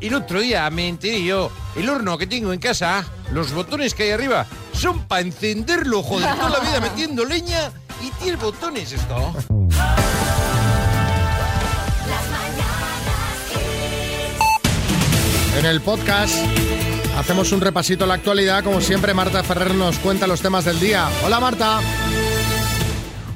El 0.00 0.14
otro 0.14 0.40
día 0.40 0.68
me 0.70 0.88
enteré 0.88 1.22
yo, 1.22 1.50
el 1.76 1.88
horno 1.88 2.16
que 2.16 2.26
tengo 2.26 2.52
en 2.52 2.60
casa, 2.60 3.04
los 3.32 3.52
botones 3.52 3.94
que 3.94 4.04
hay 4.04 4.10
arriba, 4.10 4.46
son 4.72 5.06
para 5.06 5.20
encenderlo, 5.20 6.02
joder, 6.02 6.34
toda 6.36 6.50
la 6.50 6.60
vida 6.60 6.80
metiendo 6.82 7.24
leña 7.24 7.70
y 8.00 8.10
tiene 8.22 8.36
botones 8.36 8.92
esto. 8.92 9.34
En 15.58 15.66
el 15.66 15.82
podcast 15.82 16.34
hacemos 17.18 17.52
un 17.52 17.60
repasito 17.60 18.04
a 18.04 18.06
la 18.06 18.14
actualidad. 18.14 18.64
Como 18.64 18.80
siempre, 18.80 19.12
Marta 19.12 19.42
Ferrer 19.42 19.74
nos 19.74 19.98
cuenta 19.98 20.26
los 20.26 20.40
temas 20.40 20.64
del 20.64 20.80
día. 20.80 21.08
Hola, 21.24 21.38
Marta. 21.38 21.80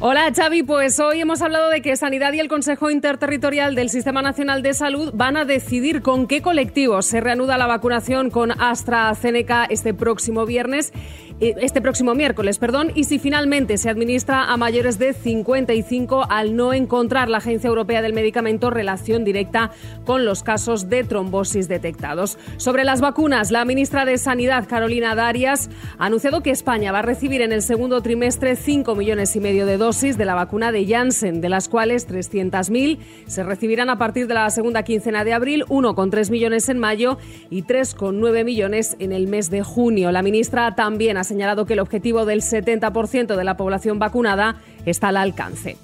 Hola 0.07 0.31
Xavi, 0.37 0.63
pues 0.63 1.01
hoy 1.01 1.23
hemos 1.23 1.41
hablado 1.41 1.71
de 1.71 1.81
que 1.81 1.97
Sanidad 1.97 2.35
y 2.35 2.39
el 2.39 2.47
Consejo 2.47 2.91
Interterritorial 2.91 3.75
del 3.75 3.89
Sistema 3.89 4.21
Nacional 4.21 4.61
de 4.61 4.75
Salud 4.75 5.13
van 5.15 5.39
a 5.39 5.47
decidir 5.47 6.03
con 6.03 6.27
qué 6.27 6.43
colectivos 6.43 7.07
se 7.07 7.23
reanuda 7.23 7.57
la 7.57 7.67
vacunación 7.67 8.29
con 8.29 8.53
AstraZeneca 8.61 9.65
este 9.65 9.95
próximo 9.95 10.45
viernes 10.45 10.93
eh, 11.41 11.55
este 11.63 11.81
próximo 11.81 12.15
miércoles, 12.15 12.59
perdón, 12.59 12.93
y 12.95 13.05
si 13.05 13.19
finalmente 13.19 13.77
se 13.77 13.91
administra 13.91 14.53
a 14.53 14.57
mayores 14.57 15.01
de 15.01 15.15
55 15.15 16.27
al 16.29 16.55
no 16.55 16.73
encontrar 16.73 17.29
la 17.29 17.39
Agencia 17.39 17.67
Europea 17.67 18.03
del 18.03 18.13
Medicamento 18.13 18.71
relación 18.71 19.25
directa 19.25 19.73
con 20.05 20.25
los 20.25 20.45
casos 20.45 20.89
de 20.89 21.03
trombosis 21.03 21.67
detectados. 21.67 22.39
Sobre 22.57 22.85
las 22.85 23.01
vacunas, 23.01 23.51
la 23.51 23.65
ministra 23.65 24.05
de 24.05 24.17
Sanidad, 24.17 24.69
Carolina 24.69 25.17
Darias, 25.17 25.71
ha 25.99 26.07
anunciado 26.07 26.41
que 26.41 26.51
España 26.51 26.93
va 26.93 27.01
a 27.01 27.03
recibir 27.03 27.43
en 27.43 27.51
el 27.51 27.63
segundo 27.63 28.01
trimestre 28.01 28.55
5 28.55 28.95
millones 28.95 29.35
y 29.35 29.41
medio 29.41 29.67
de 29.67 29.77
dosis 29.77 29.94
de 29.95 30.25
la 30.25 30.35
vacuna 30.35 30.73
de 30.73 30.87
Janssen, 30.87 31.41
de 31.41 31.49
las 31.49 31.69
cuales 31.69 32.09
300.000 32.09 32.99
se 33.29 33.45
recibirán 33.45 33.91
a 33.91 33.97
partir 33.97 34.27
de 34.27 34.35
la 34.35 34.51
segunda 34.51 34.83
quincena 34.83 35.23
de 35.23 35.33
abril, 35.33 35.65
1,3 35.69 36.31
millones 36.33 36.69
en 36.69 36.81
mayo 36.81 37.17
y 37.49 37.63
3,9 37.63 38.45
millones 38.45 38.97
en 38.99 39.13
el 39.13 39.29
mes 39.29 39.51
de 39.51 39.63
junio. 39.63 40.11
La 40.11 40.23
ministra 40.23 40.75
también 40.75 41.17
ha 41.17 41.23
señalado 41.23 41.65
que 41.65 41.75
el 41.75 41.79
objetivo 41.79 42.27
del 42.27 42.43
70% 42.43 43.37
de 43.37 43.45
la 43.45 43.57
población 43.57 44.01
vacunada 44.01 44.57
está 44.85 45.09
al 45.09 45.17
alcance. 45.17 45.77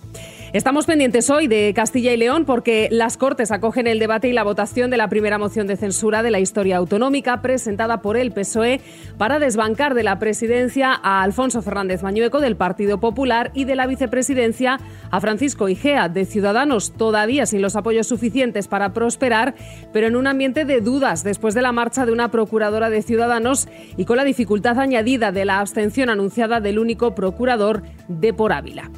Estamos 0.52 0.84
pendientes 0.84 1.30
hoy 1.30 1.46
de 1.46 1.72
Castilla 1.76 2.12
y 2.12 2.16
León 2.16 2.44
porque 2.44 2.88
las 2.90 3.16
Cortes 3.16 3.52
acogen 3.52 3.86
el 3.86 4.00
debate 4.00 4.26
y 4.26 4.32
la 4.32 4.42
votación 4.42 4.90
de 4.90 4.96
la 4.96 5.06
primera 5.06 5.38
moción 5.38 5.68
de 5.68 5.76
censura 5.76 6.24
de 6.24 6.32
la 6.32 6.40
historia 6.40 6.78
autonómica 6.78 7.40
presentada 7.40 8.02
por 8.02 8.16
el 8.16 8.32
PSOE 8.32 8.80
para 9.16 9.38
desbancar 9.38 9.94
de 9.94 10.02
la 10.02 10.18
presidencia 10.18 10.92
a 10.92 11.22
Alfonso 11.22 11.62
Fernández 11.62 12.02
Mañueco 12.02 12.40
del 12.40 12.56
Partido 12.56 12.98
Popular 12.98 13.52
y 13.54 13.64
de 13.64 13.76
la 13.76 13.86
vicepresidencia 13.86 14.80
a 15.12 15.20
Francisco 15.20 15.68
Igea 15.68 16.08
de 16.08 16.24
Ciudadanos, 16.24 16.94
todavía 16.94 17.46
sin 17.46 17.62
los 17.62 17.76
apoyos 17.76 18.08
suficientes 18.08 18.66
para 18.66 18.92
prosperar, 18.92 19.54
pero 19.92 20.08
en 20.08 20.16
un 20.16 20.26
ambiente 20.26 20.64
de 20.64 20.80
dudas 20.80 21.22
después 21.22 21.54
de 21.54 21.62
la 21.62 21.70
marcha 21.70 22.06
de 22.06 22.12
una 22.12 22.32
procuradora 22.32 22.90
de 22.90 23.02
Ciudadanos 23.02 23.68
y 23.96 24.04
con 24.04 24.16
la 24.16 24.24
dificultad 24.24 24.80
añadida 24.80 25.30
de 25.30 25.44
la 25.44 25.60
abstención 25.60 26.10
anunciada 26.10 26.58
del 26.58 26.80
único 26.80 27.14
procurador 27.14 27.84
de 28.08 28.34
por 28.34 28.52
Ávila. 28.52 28.90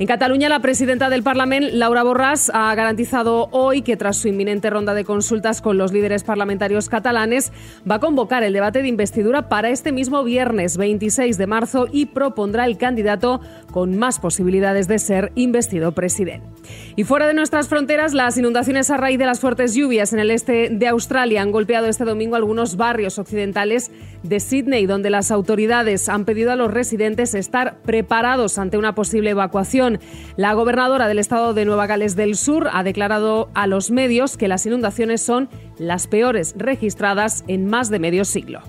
En 0.00 0.06
Cataluña, 0.06 0.48
la 0.48 0.60
presidenta 0.60 1.10
del 1.10 1.24
Parlamento, 1.24 1.70
Laura 1.72 2.04
Borràs, 2.04 2.52
ha 2.54 2.72
garantizado 2.76 3.48
hoy 3.50 3.82
que 3.82 3.96
tras 3.96 4.16
su 4.16 4.28
inminente 4.28 4.70
ronda 4.70 4.94
de 4.94 5.04
consultas 5.04 5.60
con 5.60 5.76
los 5.76 5.92
líderes 5.92 6.22
parlamentarios 6.22 6.88
catalanes, 6.88 7.50
va 7.90 7.96
a 7.96 7.98
convocar 7.98 8.44
el 8.44 8.52
debate 8.52 8.82
de 8.82 8.86
investidura 8.86 9.48
para 9.48 9.70
este 9.70 9.90
mismo 9.90 10.22
viernes 10.22 10.76
26 10.76 11.36
de 11.36 11.46
marzo 11.48 11.88
y 11.90 12.06
propondrá 12.06 12.64
el 12.66 12.78
candidato 12.78 13.40
con 13.72 13.98
más 13.98 14.20
posibilidades 14.20 14.86
de 14.86 15.00
ser 15.00 15.32
investido 15.34 15.90
presidente. 15.90 16.46
Y 16.94 17.02
fuera 17.02 17.26
de 17.26 17.34
nuestras 17.34 17.68
fronteras, 17.68 18.14
las 18.14 18.38
inundaciones 18.38 18.90
a 18.90 18.98
raíz 18.98 19.18
de 19.18 19.26
las 19.26 19.40
fuertes 19.40 19.74
lluvias 19.74 20.12
en 20.12 20.20
el 20.20 20.30
este 20.30 20.68
de 20.68 20.86
Australia 20.86 21.42
han 21.42 21.50
golpeado 21.50 21.88
este 21.88 22.04
domingo 22.04 22.36
algunos 22.36 22.76
barrios 22.76 23.18
occidentales 23.18 23.90
de 24.22 24.38
Sydney, 24.38 24.86
donde 24.86 25.10
las 25.10 25.32
autoridades 25.32 26.08
han 26.08 26.24
pedido 26.24 26.52
a 26.52 26.56
los 26.56 26.72
residentes 26.72 27.34
estar 27.34 27.78
preparados 27.82 28.58
ante 28.58 28.78
una 28.78 28.94
posible 28.94 29.30
evacuación. 29.30 29.87
La 30.36 30.52
gobernadora 30.54 31.08
del 31.08 31.18
estado 31.18 31.54
de 31.54 31.64
Nueva 31.64 31.86
Gales 31.86 32.16
del 32.16 32.36
Sur 32.36 32.68
ha 32.72 32.82
declarado 32.82 33.50
a 33.54 33.66
los 33.66 33.90
medios 33.90 34.36
que 34.36 34.48
las 34.48 34.66
inundaciones 34.66 35.22
son 35.22 35.48
las 35.78 36.06
peores 36.06 36.54
registradas 36.56 37.44
en 37.48 37.66
más 37.66 37.90
de 37.90 37.98
medio 37.98 38.24
siglo. 38.24 38.62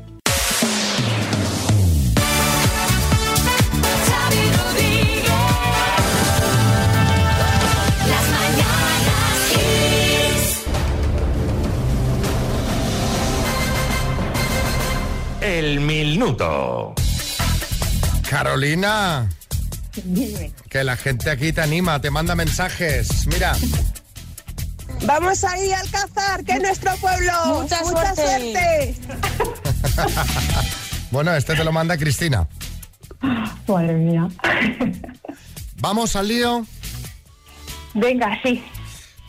El 15.41 15.79
minuto. 15.79 16.93
Carolina, 18.29 19.27
que 20.69 20.83
la 20.83 20.97
gente 20.97 21.29
aquí 21.29 21.53
te 21.53 21.61
anima, 21.61 22.01
te 22.01 22.11
manda 22.11 22.35
mensajes. 22.35 23.27
Mira, 23.27 23.55
Vamos 25.05 25.43
ahí 25.43 25.71
al 25.71 25.89
cazar, 25.89 26.43
que 26.43 26.53
es 26.53 26.61
nuestro 26.61 26.95
pueblo. 26.97 27.31
Mucha 27.61 27.83
suerte. 27.83 28.95
bueno, 31.11 31.33
este 31.33 31.55
te 31.55 31.63
lo 31.63 31.71
manda 31.71 31.97
Cristina. 31.97 32.47
Madre 33.67 33.93
mía. 33.93 34.27
Vamos 35.77 36.15
al 36.15 36.27
lío. 36.27 36.65
Venga, 37.93 38.39
sí. 38.43 38.63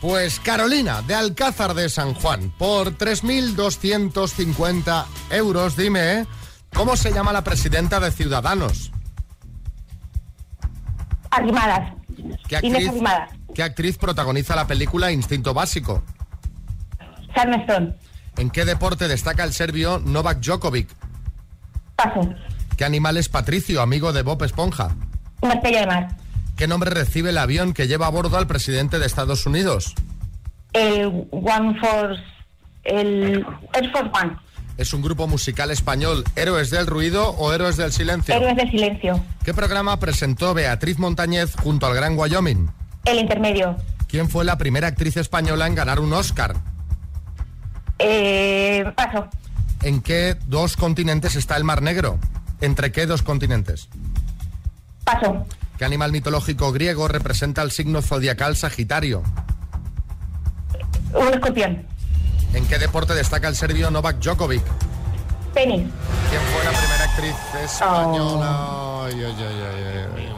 Pues 0.01 0.39
Carolina, 0.39 1.01
de 1.03 1.13
Alcázar 1.15 1.73
de 1.73 1.89
San 1.89 2.13
Juan, 2.15 2.51
por 2.57 2.97
3.250 2.97 5.05
euros, 5.29 5.77
dime, 5.77 6.13
¿eh? 6.13 6.25
¿cómo 6.73 6.97
se 6.97 7.11
llama 7.11 7.31
la 7.31 7.43
presidenta 7.43 7.99
de 7.99 8.11
Ciudadanos? 8.11 8.91
Arrimadas. 11.31 11.93
¿Qué 12.47 12.59
Inés 12.61 12.75
actriz, 12.75 12.89
Arrimadas. 12.89 13.31
qué 13.55 13.63
actriz 13.63 13.97
protagoniza 13.97 14.55
la 14.55 14.67
película 14.67 15.11
Instinto 15.11 15.53
Básico? 15.53 16.03
Charmeston. 17.35 17.95
¿En 18.37 18.49
qué 18.49 18.65
deporte 18.65 19.07
destaca 19.07 19.43
el 19.43 19.53
serbio 19.53 19.99
Novak 19.99 20.39
Djokovic? 20.41 20.89
Paso. 21.95 22.33
¿Qué 22.77 22.85
animal 22.85 23.17
es 23.17 23.29
Patricio, 23.29 23.81
amigo 23.81 24.13
de 24.13 24.21
Bob 24.23 24.43
Esponja? 24.43 24.95
Una 25.41 25.53
estrella 25.53 25.81
de 25.81 25.87
mar. 25.87 26.07
¿Qué 26.55 26.67
nombre 26.67 26.89
recibe 26.91 27.29
el 27.29 27.37
avión 27.37 27.73
que 27.73 27.87
lleva 27.87 28.07
a 28.07 28.09
bordo 28.09 28.37
al 28.37 28.47
presidente 28.47 28.99
de 28.99 29.05
Estados 29.05 29.45
Unidos? 29.45 29.95
El 30.73 31.27
One 31.31 31.79
Force. 31.79 32.21
El 32.83 33.45
Air 33.73 33.91
Force 33.91 34.11
One. 34.21 34.37
¿Es 34.81 34.95
un 34.95 35.03
grupo 35.03 35.27
musical 35.27 35.69
español 35.69 36.23
Héroes 36.35 36.71
del 36.71 36.87
Ruido 36.87 37.29
o 37.37 37.53
Héroes 37.53 37.77
del 37.77 37.91
Silencio? 37.91 38.33
Héroes 38.33 38.55
del 38.55 38.71
silencio. 38.71 39.23
¿Qué 39.45 39.53
programa 39.53 39.99
presentó 39.99 40.55
Beatriz 40.55 40.97
Montañez 40.97 41.55
junto 41.55 41.85
al 41.85 41.93
Gran 41.93 42.17
Wyoming? 42.17 42.67
El 43.05 43.19
intermedio. 43.19 43.75
¿Quién 44.07 44.27
fue 44.27 44.43
la 44.43 44.57
primera 44.57 44.87
actriz 44.87 45.17
española 45.17 45.67
en 45.67 45.75
ganar 45.75 45.99
un 45.99 46.11
Oscar? 46.13 46.55
Eh, 47.99 48.83
paso. 48.95 49.27
¿En 49.83 50.01
qué 50.01 50.35
dos 50.47 50.75
continentes 50.77 51.35
está 51.35 51.57
el 51.57 51.63
Mar 51.63 51.83
Negro? 51.83 52.17
¿Entre 52.59 52.91
qué 52.91 53.05
dos 53.05 53.21
continentes? 53.21 53.87
Paso. 55.03 55.45
¿Qué 55.77 55.85
animal 55.85 56.11
mitológico 56.11 56.71
griego 56.71 57.07
representa 57.07 57.61
el 57.61 57.69
signo 57.69 58.01
zodiacal 58.01 58.55
Sagitario? 58.55 59.21
Un 61.13 61.27
escorpión. 61.27 61.90
¿En 62.53 62.67
qué 62.67 62.77
deporte 62.77 63.13
destaca 63.13 63.47
el 63.47 63.55
serbio 63.55 63.89
Novak 63.89 64.17
Djokovic? 64.19 64.63
Tenis. 65.53 65.83
¿Quién 66.29 66.41
fue 66.53 66.63
la 66.63 66.77
primera 66.77 67.03
actriz 67.05 67.35
española? 67.63 69.05
Ay, 69.05 69.13
ay, 69.15 69.35
ay, 69.37 69.43
ay, 69.45 69.83
ay, 69.87 70.05
ay. 70.17 70.29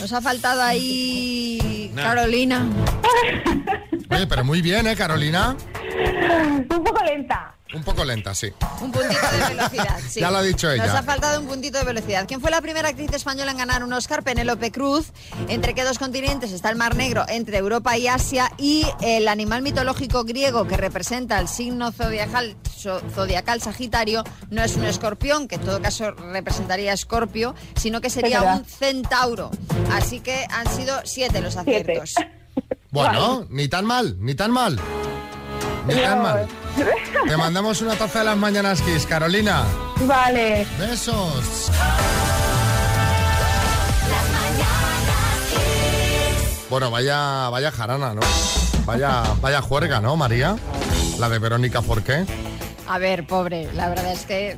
Nos 0.00 0.12
ha 0.12 0.20
faltado 0.20 0.62
ahí 0.62 1.92
Carolina. 1.94 2.66
Oye, 4.10 4.26
pero 4.26 4.44
muy 4.44 4.60
bien, 4.60 4.86
¿eh, 4.86 4.96
Carolina? 4.96 5.56
Un 6.70 6.84
poco 6.84 7.02
lenta. 7.04 7.54
Un 7.74 7.82
poco 7.82 8.04
lenta, 8.04 8.34
sí. 8.34 8.52
Un 8.80 8.92
puntito 8.92 9.26
de 9.32 9.48
velocidad, 9.54 9.98
sí. 10.08 10.20
Ya 10.20 10.30
lo 10.30 10.38
ha 10.38 10.42
dicho 10.42 10.70
ella. 10.70 10.86
Nos 10.86 10.94
ha 10.94 11.02
faltado 11.02 11.40
un 11.40 11.46
puntito 11.46 11.78
de 11.78 11.84
velocidad. 11.84 12.26
¿Quién 12.28 12.40
fue 12.40 12.50
la 12.50 12.60
primera 12.60 12.90
actriz 12.90 13.10
española 13.12 13.50
en 13.50 13.56
ganar 13.56 13.82
un 13.82 13.92
Oscar? 13.92 14.22
Penélope 14.22 14.70
Cruz. 14.70 15.12
¿Entre 15.48 15.74
qué 15.74 15.84
dos 15.84 15.98
continentes 15.98 16.52
está 16.52 16.68
el 16.68 16.76
Mar 16.76 16.96
Negro? 16.96 17.24
Entre 17.28 17.56
Europa 17.56 17.96
y 17.96 18.08
Asia. 18.08 18.52
Y 18.58 18.86
el 19.00 19.26
animal 19.28 19.62
mitológico 19.62 20.24
griego 20.24 20.66
que 20.66 20.76
representa 20.76 21.38
el 21.40 21.48
signo 21.48 21.92
zodiacal, 21.92 22.56
zodiacal 23.14 23.62
Sagitario 23.62 24.24
no 24.50 24.62
es 24.62 24.76
un 24.76 24.84
escorpión, 24.84 25.48
que 25.48 25.54
en 25.54 25.62
todo 25.62 25.80
caso 25.80 26.10
representaría 26.10 26.92
escorpio, 26.92 27.54
sino 27.76 28.00
que 28.00 28.10
sería 28.10 28.42
un 28.42 28.64
centauro. 28.64 29.50
Así 29.92 30.20
que 30.20 30.46
han 30.50 30.68
sido 30.68 31.00
siete 31.04 31.40
los 31.40 31.56
aciertos. 31.56 32.14
Bueno, 32.90 33.46
ni 33.48 33.68
tan 33.68 33.86
mal, 33.86 34.16
ni 34.20 34.34
tan 34.34 34.50
mal. 34.50 34.78
Ni 35.86 35.94
tan 35.94 36.22
mal. 36.22 36.46
Te 37.26 37.36
mandamos 37.36 37.80
una 37.82 37.94
taza 37.96 38.20
de 38.20 38.24
las 38.26 38.36
mañanas 38.36 38.82
Kiss, 38.82 39.06
Carolina. 39.06 39.64
Vale. 40.06 40.66
Besos. 40.78 41.70
Bueno, 46.70 46.90
vaya, 46.90 47.48
vaya 47.50 47.70
jarana, 47.70 48.14
¿no? 48.14 48.22
Vaya, 48.86 49.22
vaya 49.40 49.60
juerga, 49.60 50.00
¿no, 50.00 50.16
María? 50.16 50.56
La 51.18 51.28
de 51.28 51.38
Verónica 51.38 51.82
Forqué. 51.82 52.24
A 52.88 52.98
ver, 52.98 53.26
pobre, 53.26 53.68
la 53.74 53.88
verdad 53.88 54.12
es 54.12 54.24
que 54.24 54.56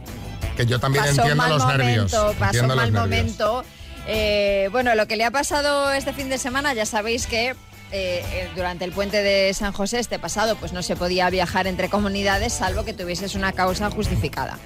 Que 0.57 0.65
yo 0.67 0.79
también 0.79 1.05
pasó 1.05 1.17
entiendo 1.21 1.43
mal 1.43 1.51
los 1.51 1.63
momento, 1.65 1.85
nervios. 1.85 2.13
pasó 2.13 2.45
entiendo 2.45 2.77
mal 2.77 2.93
momento. 2.93 3.65
Eh, 4.07 4.69
bueno, 4.71 4.95
lo 4.95 5.07
que 5.09 5.17
le 5.17 5.25
ha 5.25 5.31
pasado 5.31 5.93
este 5.93 6.13
fin 6.13 6.29
de 6.29 6.39
semana, 6.39 6.73
ya 6.75 6.87
sabéis 6.87 7.27
que 7.27 7.57
eh, 7.97 8.25
eh, 8.33 8.51
durante 8.57 8.85
el 8.85 8.91
puente 8.91 9.23
de 9.23 9.55
San 9.55 9.73
José 9.73 10.01
este 10.01 10.19
pasado, 10.19 10.57
pues 10.57 10.73
no 10.73 10.83
se 10.83 10.97
podía 10.97 11.31
viajar 11.31 11.69
entre 11.69 11.89
comunidades 11.89 12.53
salvo 12.53 12.85
que 12.85 12.93
tuvieses 12.93 13.37
una 13.37 13.53
causa 13.53 13.89
justificada. 13.89 14.59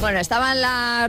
Bueno, 0.00 0.20
estaban 0.20 0.58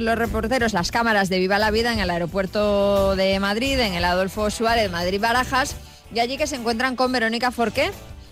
los 0.04 0.18
reporteros, 0.18 0.74
las 0.74 0.90
cámaras 0.90 1.30
de 1.30 1.38
Viva 1.38 1.60
la 1.60 1.70
Vida 1.70 1.94
en 1.94 2.00
el 2.00 2.10
aeropuerto 2.10 3.16
de 3.16 3.40
Madrid, 3.40 3.80
en 3.80 3.94
el 3.94 4.06
Adolfo 4.06 4.50
Suárez, 4.50 4.90
Madrid 4.90 5.22
Barajas, 5.22 5.76
y 6.12 6.20
allí 6.20 6.36
que 6.38 6.48
se 6.48 6.56
encuentran 6.56 6.96
con 6.96 7.12
Verónica 7.12 7.52
Forqué. 7.52 7.92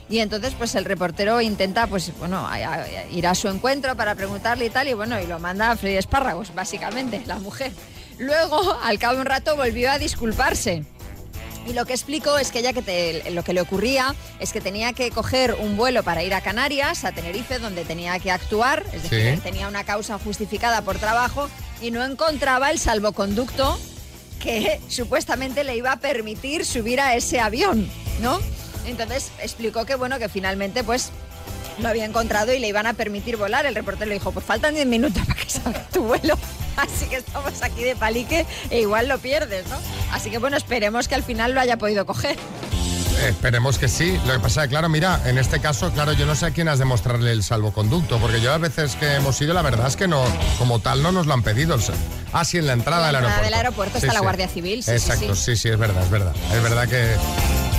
Y 0.09 0.19
entonces, 0.19 0.55
pues 0.57 0.73
el 0.73 0.83
reportero 0.83 1.39
intenta, 1.39 1.85
pues 1.85 2.17
bueno, 2.17 2.49
ir 3.11 3.27
a 3.27 3.35
su 3.35 3.47
encuentro 3.47 3.95
para 3.95 4.15
preguntarle 4.15 4.65
y 4.65 4.69
tal, 4.71 4.87
y 4.87 4.93
bueno, 4.93 5.21
y 5.21 5.27
lo 5.27 5.37
manda 5.37 5.69
a 5.69 5.77
freír 5.77 5.99
espárragos, 5.99 6.55
básicamente, 6.55 7.21
la 7.27 7.37
mujer. 7.37 7.71
Luego, 8.17 8.75
al 8.83 8.97
cabo 8.97 9.15
de 9.15 9.19
un 9.19 9.27
rato, 9.27 9.55
volvió 9.55 9.91
a 9.91 9.99
disculparse. 9.99 10.83
Y 11.65 11.73
lo 11.73 11.85
que 11.85 11.93
explicó 11.93 12.37
es 12.37 12.51
que 12.51 12.59
ella 12.59 12.73
que 12.73 12.81
te- 12.83 13.31
lo 13.31 13.43
que 13.43 13.53
le 13.53 13.61
ocurría 13.61 14.13
es 14.39 14.53
que 14.53 14.61
tenía 14.61 14.93
que 14.93 15.09
coger 15.09 15.55
un 15.59 15.75
vuelo 15.77 16.03
para 16.03 16.21
ir 16.23 16.33
a 16.35 16.41
Canarias, 16.41 17.03
a 17.05 17.11
Tenerife, 17.11 17.57
donde 17.59 17.83
tenía 17.85 18.17
que 18.19 18.29
actuar, 18.31 18.83
es 18.93 19.03
decir, 19.03 19.35
Sí. 19.35 19.41
tenía 19.41 19.67
una 19.67 19.83
causa 19.83 20.19
justificada 20.19 20.81
por 20.83 20.97
trabajo 20.99 21.49
y 21.81 21.89
no 21.91 22.03
encontraba 22.05 22.69
el 22.69 22.77
salvoconducto 22.79 23.79
que 24.39 24.79
supuestamente 24.89 25.63
le 25.63 25.75
iba 25.75 25.91
a 25.91 25.99
permitir 25.99 26.65
subir 26.65 27.01
a 27.01 27.15
ese 27.15 27.39
avión, 27.39 27.89
¿no? 28.21 28.39
Entonces 28.85 29.31
explicó 29.41 29.85
que 29.85 29.95
bueno, 29.95 30.19
que 30.19 30.29
finalmente 30.29 30.83
pues 30.83 31.09
lo 31.79 31.87
había 31.89 32.05
encontrado 32.05 32.53
y 32.53 32.59
le 32.59 32.67
iban 32.67 32.85
a 32.85 32.93
permitir 32.93 33.37
volar. 33.37 33.65
El 33.65 33.73
reportero 33.73 34.07
le 34.07 34.13
dijo, 34.15 34.31
pues 34.31 34.45
faltan 34.45 34.75
10 34.75 34.85
minutos 34.85 35.25
para 35.25 35.39
que 35.41 35.49
salga 35.49 35.83
tu 35.91 36.03
vuelo. 36.03 36.37
Así 36.77 37.05
que 37.07 37.17
estamos 37.17 37.61
aquí 37.61 37.83
de 37.83 37.95
palique 37.95 38.45
e 38.69 38.81
igual 38.81 39.07
lo 39.07 39.17
pierdes, 39.19 39.67
¿no? 39.67 39.77
Así 40.11 40.29
que 40.29 40.37
bueno, 40.37 40.57
esperemos 40.57 41.07
que 41.07 41.15
al 41.15 41.23
final 41.23 41.53
lo 41.53 41.61
haya 41.61 41.77
podido 41.77 42.05
coger. 42.05 42.37
Esperemos 43.25 43.77
que 43.79 43.87
sí. 43.87 44.19
Lo 44.27 44.33
que 44.33 44.39
pasa 44.39 44.63
es 44.63 44.67
que, 44.67 44.71
claro, 44.71 44.89
mira, 44.89 45.21
en 45.25 45.37
este 45.37 45.61
caso, 45.61 45.89
claro, 45.91 46.11
yo 46.11 46.25
no 46.25 46.35
sé 46.35 46.47
a 46.47 46.51
quién 46.51 46.67
has 46.67 46.79
de 46.79 46.85
mostrarle 46.85 47.31
el 47.31 47.43
salvoconducto, 47.43 48.17
porque 48.19 48.41
yo 48.41 48.51
a 48.53 48.57
veces 48.57 48.95
que 48.97 49.15
hemos 49.15 49.39
ido, 49.41 49.53
la 49.53 49.61
verdad 49.61 49.87
es 49.87 49.95
que 49.95 50.05
no, 50.07 50.21
como 50.57 50.79
tal, 50.79 51.01
no 51.01 51.13
nos 51.13 51.25
lo 51.25 51.33
han 51.33 51.41
pedido. 51.41 51.77
Ah, 52.33 52.43
sí, 52.43 52.57
en 52.57 52.67
la 52.67 52.73
entrada, 52.73 53.07
En 53.07 53.13
la 53.13 53.19
del 53.21 53.29
entrada 53.29 53.35
aeropuerto. 53.35 53.43
del 53.45 53.53
aeropuerto 53.53 53.97
está 53.99 54.13
la 54.13 54.19
Guardia 54.19 54.49
Civil, 54.49 54.83
sí, 54.83 54.91
Exacto, 54.91 55.33
sí. 55.33 55.55
sí, 55.55 55.69
es 55.69 55.77
verdad, 55.79 56.03
es 56.03 56.09
verdad. 56.09 56.33
Es 56.53 56.61
verdad 56.61 56.89
que, 56.89 57.15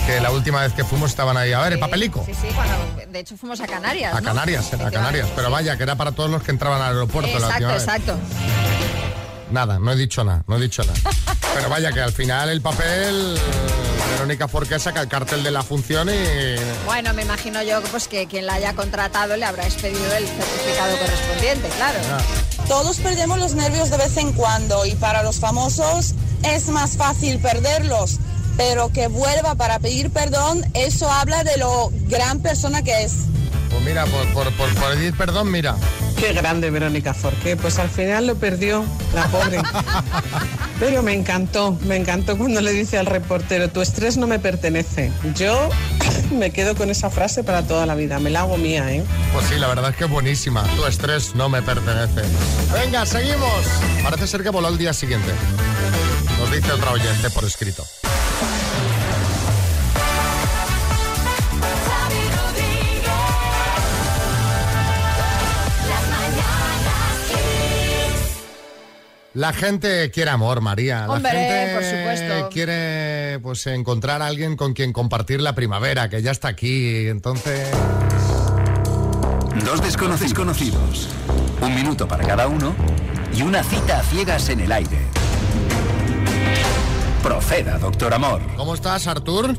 que 0.06 0.20
la 0.22 0.30
última 0.30 0.62
vez 0.62 0.72
que 0.72 0.85
fuimos 0.85 1.11
estaban 1.11 1.37
ahí. 1.37 1.52
A 1.52 1.61
ver, 1.61 1.74
el 1.74 1.78
papelico. 1.80 2.22
Sí, 2.24 2.32
sí, 2.32 2.48
cuando 2.54 2.74
de 3.12 3.18
hecho 3.20 3.37
fuimos 3.37 3.61
a 3.61 3.66
Canarias. 3.66 4.14
A 4.14 4.20
¿no? 4.22 4.26
Canarias, 4.28 4.72
a 4.72 4.90
Canarias. 4.90 5.28
Pero 5.37 5.50
vaya, 5.50 5.76
que 5.76 5.82
era 5.82 5.96
para 5.96 6.12
todos 6.12 6.30
los 6.30 6.42
que 6.42 6.50
entraban 6.50 6.80
al 6.80 6.94
aeropuerto 6.94 7.38
la 7.38 7.46
Exacto, 7.59 8.14
vez. 8.14 8.56
Nada, 9.50 9.78
no 9.78 9.92
he 9.92 9.96
dicho 9.96 10.24
nada, 10.24 10.44
no 10.46 10.56
he 10.56 10.61
dicho 10.61 10.82
nada. 10.82 10.98
Pero 11.54 11.68
vaya, 11.68 11.92
que 11.92 12.00
al 12.00 12.12
final 12.12 12.50
el 12.50 12.61
papel, 12.61 13.38
Verónica 14.12 14.48
Forqué 14.48 14.78
saca 14.78 15.00
el 15.00 15.09
cartel 15.09 15.42
de 15.42 15.50
la 15.50 15.62
función 15.62 16.09
y... 16.09 16.56
Bueno, 16.85 17.14
me 17.14 17.22
imagino 17.22 17.62
yo 17.62 17.80
pues 17.90 18.09
que 18.09 18.26
quien 18.26 18.46
la 18.46 18.54
haya 18.54 18.74
contratado 18.74 19.37
le 19.37 19.44
habrá 19.44 19.64
expedido 19.64 20.04
el 20.16 20.26
certificado 20.26 20.98
correspondiente, 20.98 21.68
claro. 21.76 21.98
Todos 22.68 22.98
perdemos 22.98 23.38
los 23.38 23.54
nervios 23.54 23.90
de 23.90 23.96
vez 23.96 24.16
en 24.16 24.32
cuando 24.32 24.85
y 24.85 24.94
para 24.96 25.22
los 25.22 25.38
famosos 25.38 26.14
es 26.42 26.68
más 26.68 26.96
fácil 26.96 27.38
perderlos. 27.38 28.18
Pero 28.56 28.90
que 28.90 29.09
vuelva 29.09 29.54
para 29.54 29.78
pedir 29.78 30.11
perdón, 30.11 30.64
eso 30.74 31.11
habla 31.11 31.44
de 31.44 31.56
lo 31.59 31.90
gran 32.09 32.40
persona 32.40 32.82
que 32.82 33.04
es. 33.04 33.12
Pues 33.70 33.82
mira, 33.82 34.04
por, 34.06 34.26
por, 34.32 34.52
por, 34.56 34.74
por 34.74 34.94
pedir 34.94 35.16
perdón, 35.16 35.50
mira. 35.50 35.76
Qué 36.18 36.33
grande 36.33 36.70
Verónica 36.70 37.12
Forqué, 37.12 37.57
pues 37.57 37.79
al 37.79 37.90
final 37.90 38.26
lo 38.26 38.37
perdió, 38.37 38.85
la 39.14 39.26
pobre. 39.29 39.61
Pero 40.81 41.02
me 41.02 41.12
encantó, 41.12 41.79
me 41.83 41.96
encantó 41.96 42.37
cuando 42.37 42.61
le 42.61 42.72
dice 42.72 42.98
al 42.98 43.07
reportero, 43.07 43.68
tu 43.68 43.81
estrés 43.81 44.16
no 44.16 44.26
me 44.26 44.38
pertenece. 44.38 45.12
Yo 45.35 45.68
me 46.33 46.50
quedo 46.50 46.74
con 46.74 46.90
esa 46.90 47.11
frase 47.11 47.44
para 47.44 47.62
toda 47.62 47.87
la 47.87 47.94
vida, 47.94 48.18
me 48.18 48.31
la 48.31 48.40
hago 48.40 48.57
mía, 48.57 48.92
¿eh? 48.92 49.05
Pues 49.33 49.46
sí, 49.46 49.57
la 49.57 49.68
verdad 49.68 49.90
es 49.90 49.96
que 49.96 50.05
es 50.05 50.11
buenísima. 50.11 50.62
Tu 50.76 50.87
estrés 50.87 51.35
no 51.35 51.48
me 51.48 51.62
pertenece. 51.62 52.22
Venga, 52.72 53.05
seguimos. 53.07 53.64
Parece 54.02 54.26
ser 54.26 54.42
que 54.42 54.50
voló 54.50 54.68
el 54.68 54.79
día 54.79 54.92
siguiente. 54.92 55.33
Nos 56.38 56.50
dice 56.50 56.72
otra 56.72 56.92
oyente 56.92 57.31
por 57.31 57.44
escrito. 57.44 57.85
La 69.37 69.53
gente 69.53 70.11
quiere 70.11 70.31
amor, 70.31 70.62
María. 70.62 71.07
La 71.07 71.12
Hombre, 71.12 71.31
gente 71.31 71.75
por 71.75 71.85
supuesto. 71.85 72.49
quiere 72.49 73.38
pues 73.40 73.66
encontrar 73.66 74.22
a 74.22 74.29
alguien 74.29 74.57
con 74.57 74.72
quien 74.72 74.94
compartir 74.94 75.42
la 75.42 75.55
primavera, 75.55 76.09
que 76.09 76.22
ya 76.22 76.31
está 76.31 76.49
aquí. 76.49 77.07
Entonces, 77.09 77.68
Dos 79.62 79.83
desconocidos 79.83 80.33
conocidos. 80.33 81.09
Un 81.61 81.75
minuto 81.75 82.09
para 82.09 82.25
cada 82.27 82.49
uno 82.49 82.75
y 83.37 83.42
una 83.42 83.62
cita 83.62 83.99
a 83.99 84.03
ciegas 84.05 84.49
en 84.49 84.61
el 84.61 84.72
aire. 84.72 85.01
Proceda, 87.22 87.77
doctor 87.77 88.14
Amor. 88.14 88.40
¿cómo 88.57 88.72
estás, 88.72 89.07
Artur? 89.07 89.55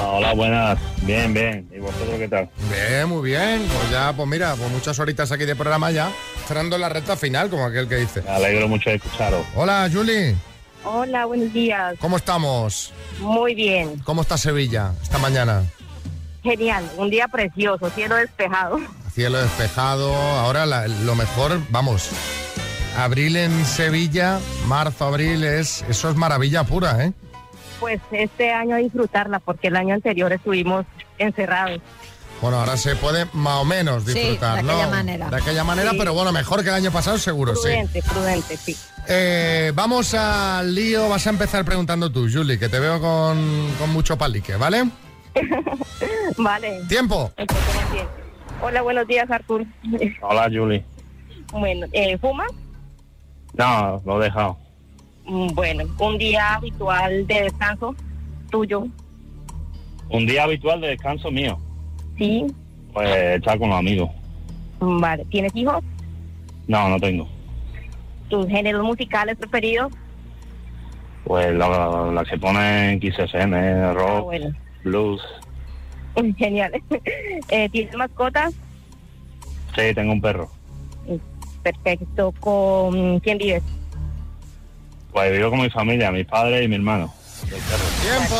Hola, 0.00 0.32
buenas. 0.32 0.78
Bien, 1.02 1.34
bien. 1.34 1.68
¿Y 1.70 1.80
vosotros 1.80 2.16
qué 2.16 2.28
tal? 2.28 2.48
Bien, 2.70 3.06
muy 3.10 3.28
bien. 3.28 3.62
Pues 3.76 3.90
ya, 3.90 4.14
pues 4.16 4.26
mira, 4.26 4.54
pues 4.54 4.70
muchas 4.70 4.98
horitas 4.98 5.30
aquí 5.32 5.44
de 5.44 5.54
programa 5.54 5.90
ya, 5.90 6.10
cerrando 6.52 6.76
la 6.76 6.90
recta 6.90 7.16
final, 7.16 7.48
como 7.48 7.64
aquel 7.64 7.88
que 7.88 7.96
dice. 7.96 8.20
Me 8.20 8.28
alegro 8.28 8.68
mucho 8.68 8.90
de 8.90 8.96
escucharos. 8.96 9.46
Hola, 9.56 9.88
Julie. 9.90 10.34
Hola, 10.84 11.24
buenos 11.24 11.50
días. 11.50 11.94
¿Cómo 11.98 12.18
estamos? 12.18 12.92
Muy 13.20 13.54
bien. 13.54 13.98
¿Cómo 14.04 14.20
está 14.20 14.36
Sevilla 14.36 14.92
esta 15.02 15.16
mañana? 15.16 15.62
Genial. 16.42 16.84
Un 16.98 17.08
día 17.08 17.26
precioso, 17.28 17.88
cielo 17.88 18.16
despejado. 18.16 18.80
Cielo 19.14 19.38
despejado. 19.40 20.14
Ahora 20.14 20.66
la- 20.66 20.88
lo 20.88 21.14
mejor, 21.14 21.58
vamos. 21.70 22.10
Abril 22.98 23.36
en 23.36 23.64
Sevilla, 23.64 24.38
marzo, 24.66 25.06
abril, 25.06 25.44
es, 25.44 25.82
eso 25.88 26.10
es 26.10 26.16
maravilla 26.16 26.64
pura, 26.64 27.02
¿eh? 27.02 27.12
Pues 27.80 27.98
este 28.10 28.52
año 28.52 28.76
disfrutarla 28.76 29.38
porque 29.38 29.68
el 29.68 29.76
año 29.76 29.94
anterior 29.94 30.30
estuvimos 30.34 30.84
encerrados. 31.16 31.80
Bueno, 32.42 32.58
ahora 32.58 32.76
se 32.76 32.96
puede 32.96 33.26
más 33.32 33.58
o 33.60 33.64
menos 33.64 34.02
Sí, 34.04 34.12
disfrutar, 34.14 34.56
de 34.56 34.62
¿no? 34.64 34.72
aquella 34.72 34.88
manera. 34.88 35.30
De 35.30 35.36
aquella 35.36 35.64
manera, 35.64 35.90
Sí. 35.92 35.96
pero 35.98 36.12
bueno, 36.12 36.32
mejor 36.32 36.62
que 36.64 36.68
el 36.70 36.74
año 36.74 36.90
pasado 36.90 37.16
seguro, 37.16 37.54
sí. 37.54 37.62
Prudente, 37.62 38.02
prudente, 38.02 38.56
sí. 38.56 38.76
Eh, 39.08 39.70
vamos 39.74 40.12
al 40.14 40.74
lío, 40.74 41.08
vas 41.08 41.24
a 41.26 41.30
empezar 41.30 41.64
preguntando 41.64 42.10
tú, 42.10 42.28
Julie, 42.30 42.58
que 42.58 42.68
te 42.68 42.80
veo 42.80 43.00
con, 43.00 43.68
con 43.78 43.90
mucho 43.90 44.18
palique, 44.18 44.56
¿vale? 44.56 44.88
Vale. 46.36 46.82
Tiempo. 46.88 47.32
Hola, 48.60 48.82
buenos 48.82 49.06
días, 49.06 49.30
Artur. 49.30 49.64
Hola, 50.22 50.48
Julie. 50.52 50.84
Bueno, 51.52 51.86
eh, 51.92 52.18
¿fuma? 52.18 52.46
No, 53.54 54.02
lo 54.04 54.20
he 54.20 54.24
dejado. 54.24 54.58
Mm, 55.26 55.48
Bueno, 55.54 55.84
un 55.98 56.18
día 56.18 56.54
habitual 56.54 57.24
de 57.26 57.42
descanso 57.42 57.94
tuyo. 58.50 58.84
Un 60.08 60.26
día 60.26 60.42
habitual 60.44 60.80
de 60.80 60.88
descanso 60.88 61.30
mío. 61.30 61.56
Sí. 62.18 62.46
Pues 62.92 63.08
estar 63.36 63.58
con 63.58 63.70
los 63.70 63.78
amigos. 63.78 64.10
Mm, 64.80 65.00
Vale. 65.00 65.24
¿Tienes 65.26 65.54
hijos? 65.56 65.82
No, 66.68 66.88
no 66.88 66.98
tengo. 67.00 67.28
¿Tus 68.28 68.46
géneros 68.48 68.84
musicales 68.84 69.36
preferidos? 69.36 69.92
Pues 71.24 71.54
la, 71.54 72.10
la 72.12 72.24
que 72.24 72.36
pone 72.38 72.92
en 72.92 73.00
XFM, 73.00 73.56
Ah, 73.56 73.92
rock, 73.92 74.24
bueno. 74.24 74.52
blues. 74.84 75.22
Genial. 76.36 76.72
Eh, 77.48 77.68
¿Tienes 77.70 77.94
mascotas? 77.96 78.54
Sí, 79.76 79.94
tengo 79.94 80.12
un 80.12 80.20
perro. 80.20 80.50
Perfecto. 81.62 82.32
¿Con 82.40 83.20
quién 83.20 83.38
vives? 83.38 83.62
Pues 85.12 85.32
vivo 85.36 85.50
con 85.50 85.60
mi 85.60 85.70
familia, 85.70 86.10
mis 86.10 86.26
padres 86.26 86.64
y 86.64 86.68
mi 86.68 86.76
hermano. 86.76 87.12
¡Tiempo! 87.48 88.36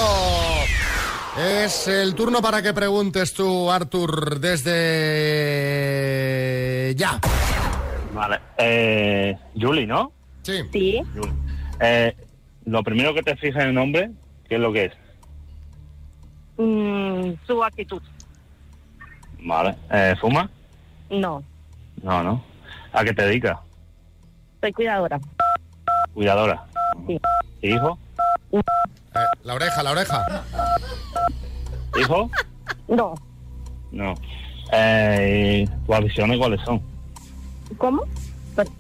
Es 1.38 1.88
el 1.88 2.14
turno 2.14 2.42
para 2.42 2.60
que 2.62 2.74
preguntes 2.74 3.32
tú, 3.32 3.70
Artur, 3.70 4.38
desde 4.38 4.74
ya. 6.94 7.18
Vale. 8.12 8.38
Eh, 8.58 9.34
Julie, 9.58 9.86
¿no? 9.86 10.12
Sí. 10.42 10.60
Sí. 10.70 11.00
Julie. 11.14 11.32
Eh, 11.80 12.14
lo 12.66 12.82
primero 12.82 13.14
que 13.14 13.22
te 13.22 13.34
fijas 13.36 13.62
en 13.62 13.68
el 13.70 13.74
nombre, 13.74 14.10
¿qué 14.48 14.56
es 14.56 14.60
lo 14.60 14.72
que 14.74 14.84
es? 14.86 14.92
Mm, 16.58 17.32
su 17.46 17.64
actitud. 17.64 18.02
Vale. 19.40 19.74
Eh, 19.90 20.14
¿Fuma? 20.20 20.50
No, 21.10 21.42
No, 22.02 22.22
no. 22.22 22.44
¿A 22.92 23.02
qué 23.04 23.12
te 23.14 23.22
dedicas? 23.22 23.58
soy 24.60 24.72
cuidadora. 24.72 25.18
Cuidadora. 26.14 26.64
Sí. 27.06 27.18
¿Hijo? 27.62 27.98
La 29.44 29.54
oreja, 29.54 29.82
la 29.82 29.90
oreja. 29.90 30.44
¿Hijo? 32.00 32.30
No. 32.88 33.14
No. 33.90 34.14
Eh, 34.72 35.68
¿Tus 35.86 35.96
aficiones 35.96 36.38
cuáles 36.38 36.60
son? 36.64 36.80
¿Cómo? 37.76 38.04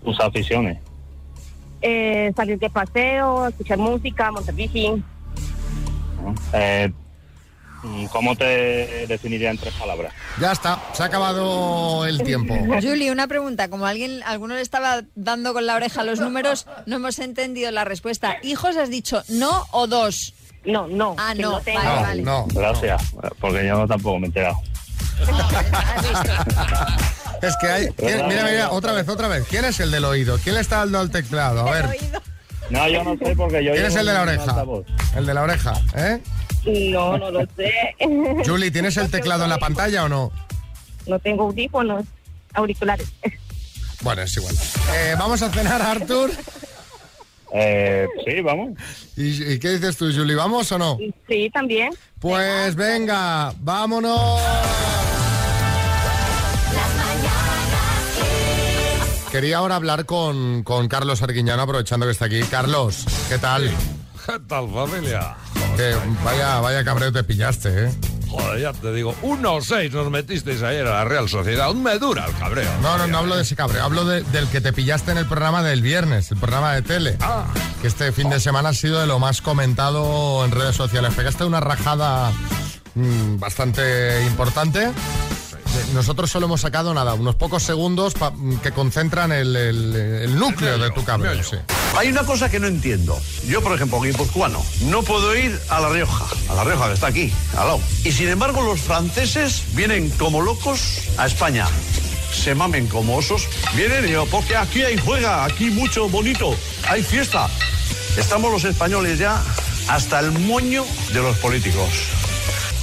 ¿Tus 0.04 0.20
aficiones? 0.20 0.78
Eh, 1.80 2.32
salir 2.36 2.58
de 2.58 2.70
paseo, 2.70 3.48
escuchar 3.48 3.78
música, 3.78 4.30
montar 4.30 4.54
bici. 4.54 4.88
¿no? 4.88 6.34
Eh, 6.52 6.92
mm, 7.82 8.06
¿Cómo 8.06 8.36
te 8.36 9.06
definiría 9.08 9.50
en 9.50 9.58
tres 9.58 9.74
palabras? 9.74 10.14
Ya 10.40 10.52
está, 10.52 10.78
se 10.92 11.02
ha 11.02 11.06
acabado 11.06 12.06
el 12.06 12.22
tiempo. 12.22 12.54
Julie, 12.80 13.10
una 13.10 13.26
pregunta. 13.26 13.68
Como 13.68 13.86
alguien, 13.86 14.22
alguno 14.22 14.54
le 14.54 14.60
estaba 14.60 15.02
dando 15.16 15.52
con 15.52 15.66
la 15.66 15.74
oreja 15.74 16.04
los 16.04 16.20
números, 16.20 16.66
no 16.86 16.96
hemos 16.96 17.18
entendido 17.18 17.72
la 17.72 17.84
respuesta. 17.84 18.36
¿Hijos 18.42 18.76
has 18.76 18.88
dicho 18.90 19.22
no 19.28 19.66
o 19.72 19.88
dos? 19.88 20.34
No, 20.64 20.86
no. 20.86 21.14
Ah, 21.18 21.34
no. 21.36 21.52
no 21.52 21.60
tengo. 21.60 21.80
vale, 21.82 21.92
No, 21.96 22.02
vale. 22.02 22.22
No. 22.22 22.46
Gracias, 22.60 23.02
porque 23.40 23.66
yo 23.66 23.86
tampoco 23.86 24.18
me 24.18 24.26
he 24.26 24.28
enterado. 24.28 24.56
Es 27.42 27.56
que 27.56 27.66
hay... 27.68 27.88
¿quién- 27.96 28.28
mira, 28.28 28.44
mira, 28.44 28.70
otra 28.70 28.92
vez, 28.92 29.08
otra 29.08 29.26
vez. 29.26 29.44
¿Quién 29.48 29.64
es 29.64 29.80
el 29.80 29.90
del 29.90 30.04
oído? 30.04 30.38
¿Quién 30.38 30.54
le 30.54 30.60
está 30.60 30.76
dando 30.78 31.00
al 31.00 31.10
teclado? 31.10 31.66
A 31.66 31.70
ver. 31.72 31.98
No, 32.70 32.88
yo 32.88 33.02
no 33.02 33.16
sé 33.16 33.34
porque 33.34 33.64
yo 33.64 33.72
¿Quién 33.72 33.86
es 33.86 33.96
el 33.96 34.06
de 34.06 34.12
la 34.12 34.22
oreja? 34.22 34.64
El 35.16 35.26
de 35.26 35.34
la 35.34 35.42
oreja, 35.42 35.72
¿eh? 35.96 36.20
No, 36.64 37.18
no 37.18 37.32
lo 37.32 37.40
sé. 37.56 37.72
Julie, 38.46 38.70
¿tienes 38.70 38.96
el 38.96 39.10
teclado 39.10 39.42
en 39.42 39.50
la 39.50 39.58
pantalla 39.58 40.04
o 40.04 40.08
no? 40.08 40.30
No 41.08 41.18
tengo 41.18 41.42
audífonos, 41.44 42.04
auriculares. 42.54 43.08
Bueno, 44.02 44.22
es 44.22 44.36
igual. 44.36 44.54
Eh, 44.94 45.16
¿Vamos 45.18 45.42
a 45.42 45.50
cenar, 45.50 45.82
Arthur? 45.82 46.30
Eh, 47.54 48.06
sí, 48.26 48.40
vamos. 48.40 48.70
¿Y, 49.16 49.52
y 49.52 49.58
qué 49.58 49.70
dices 49.70 49.96
tú, 49.96 50.10
Julie? 50.14 50.34
¿Vamos 50.34 50.70
o 50.72 50.78
no? 50.78 50.98
Sí, 51.28 51.50
también. 51.52 51.90
Pues 52.18 52.74
venga, 52.74 53.52
vámonos. 53.60 54.40
Quería 59.30 59.58
ahora 59.58 59.76
hablar 59.76 60.04
con, 60.04 60.62
con 60.62 60.88
Carlos 60.88 61.22
Arguiñano, 61.22 61.62
aprovechando 61.62 62.04
que 62.04 62.12
está 62.12 62.26
aquí. 62.26 62.42
Carlos, 62.42 63.06
¿qué 63.30 63.38
tal? 63.38 63.70
¿Qué 64.26 64.38
tal, 64.46 64.70
familia? 64.70 65.34
Que 65.76 65.94
vaya, 66.22 66.60
vaya 66.60 66.84
cabreo 66.84 67.10
te 67.12 67.24
pillaste, 67.24 67.86
¿eh? 67.86 67.90
Joder, 68.32 68.60
ya 68.60 68.72
te 68.72 68.92
digo, 68.94 69.14
1-6 69.22 69.90
nos 69.92 70.10
metisteis 70.10 70.62
ayer 70.62 70.86
a 70.86 70.90
la 70.94 71.04
Real 71.04 71.28
Sociedad. 71.28 71.66
Aún 71.66 71.82
me 71.82 71.98
dura 71.98 72.24
el 72.26 72.34
cabreo. 72.36 72.70
No, 72.80 72.96
no, 72.96 73.06
no 73.06 73.18
hablo 73.18 73.36
de 73.36 73.42
ese 73.42 73.54
cabreo, 73.54 73.84
hablo 73.84 74.06
de- 74.06 74.22
del 74.22 74.48
que 74.48 74.62
te 74.62 74.72
pillaste 74.72 75.10
en 75.12 75.18
el 75.18 75.26
programa 75.26 75.62
del 75.62 75.82
viernes, 75.82 76.30
el 76.30 76.38
programa 76.38 76.72
de 76.74 76.80
tele. 76.80 77.18
Que 77.82 77.88
este 77.88 78.10
fin 78.12 78.30
de 78.30 78.40
semana 78.40 78.70
ha 78.70 78.74
sido 78.74 79.00
de 79.00 79.06
lo 79.06 79.18
más 79.18 79.42
comentado 79.42 80.44
en 80.46 80.50
redes 80.50 80.74
sociales. 80.76 81.12
Pegaste 81.14 81.44
una 81.44 81.60
rajada 81.60 82.32
mm, 82.94 83.38
bastante 83.38 84.24
importante. 84.26 84.90
Nosotros 85.94 86.30
solo 86.30 86.46
hemos 86.46 86.60
sacado 86.62 86.94
nada, 86.94 87.12
unos 87.14 87.34
pocos 87.34 87.62
segundos 87.62 88.14
mm, 88.34 88.56
que 88.56 88.72
concentran 88.72 89.30
el, 89.32 89.54
el- 89.56 89.94
el 89.96 90.38
núcleo 90.38 90.78
de 90.78 90.90
tu 90.90 91.04
cabreo. 91.04 91.42
sí. 91.44 91.56
Hay 91.96 92.08
una 92.08 92.24
cosa 92.24 92.50
que 92.50 92.58
no 92.58 92.66
entiendo. 92.66 93.20
Yo, 93.46 93.62
por 93.62 93.74
ejemplo, 93.74 94.00
guipuzcoano, 94.00 94.64
no 94.86 95.02
puedo 95.02 95.36
ir 95.36 95.58
a 95.68 95.78
La 95.80 95.90
Rioja, 95.90 96.26
a 96.48 96.54
La 96.54 96.64
Rioja 96.64 96.88
que 96.88 96.94
está 96.94 97.06
aquí, 97.08 97.32
al 97.52 97.66
lado. 97.66 97.80
Y 98.04 98.12
sin 98.12 98.28
embargo, 98.28 98.62
los 98.62 98.80
franceses 98.80 99.64
vienen 99.74 100.08
como 100.10 100.40
locos 100.40 101.08
a 101.18 101.26
España. 101.26 101.66
Se 102.32 102.54
mamen 102.54 102.86
como 102.86 103.16
osos. 103.16 103.46
Vienen 103.76 104.08
y 104.08 104.12
yo, 104.12 104.26
porque 104.26 104.56
aquí 104.56 104.82
hay 104.82 104.96
juega, 104.96 105.44
aquí 105.44 105.70
mucho 105.70 106.08
bonito, 106.08 106.56
hay 106.88 107.02
fiesta. 107.02 107.48
Estamos 108.16 108.50
los 108.50 108.64
españoles 108.64 109.18
ya 109.18 109.42
hasta 109.88 110.20
el 110.20 110.32
moño 110.32 110.84
de 111.12 111.20
los 111.20 111.36
políticos. 111.38 111.90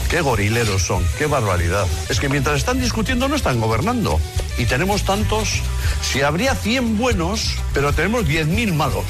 Qué 0.09 0.21
gorileros 0.21 0.83
son, 0.83 1.05
qué 1.17 1.25
barbaridad. 1.25 1.85
Es 2.09 2.19
que 2.19 2.29
mientras 2.29 2.57
están 2.57 2.79
discutiendo 2.79 3.27
no 3.27 3.35
están 3.35 3.59
gobernando. 3.59 4.19
Y 4.59 4.65
tenemos 4.65 5.03
tantos, 5.03 5.61
si 6.01 6.21
habría 6.21 6.53
100 6.53 6.97
buenos, 6.97 7.55
pero 7.73 7.93
tenemos 7.93 8.25
10.000 8.25 8.73
malos. 8.73 9.05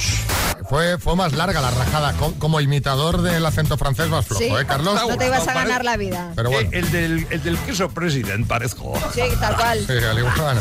Fue, 0.70 1.00
fue 1.00 1.16
más 1.16 1.34
larga 1.34 1.62
la 1.62 1.72
rajada. 1.72 2.14
Co- 2.14 2.36
Como 2.38 2.62
imitador 2.62 3.24
del 3.24 3.44
acento 3.44 3.76
francés 3.76 4.08
más 4.10 4.28
flojo, 4.28 4.44
Sí, 4.44 4.50
¿eh, 4.50 4.66
Carlos? 4.68 5.02
no 5.10 5.18
te 5.18 5.26
ibas 5.26 5.48
a 5.48 5.54
ganar 5.56 5.84
la 5.84 5.98
vida. 5.98 6.32
Pero 6.36 6.52
bueno. 6.52 6.70
Eh, 6.72 6.78
el, 6.78 6.92
del, 6.92 7.28
el 7.32 7.42
del 7.44 7.58
queso 7.60 7.90
president, 7.90 8.46
parezco. 8.48 8.94
Sí, 9.14 9.22
tal 9.40 9.56
cual. 9.56 9.84
Sí, 9.88 9.94
al 9.94 10.20
igual. 10.20 10.60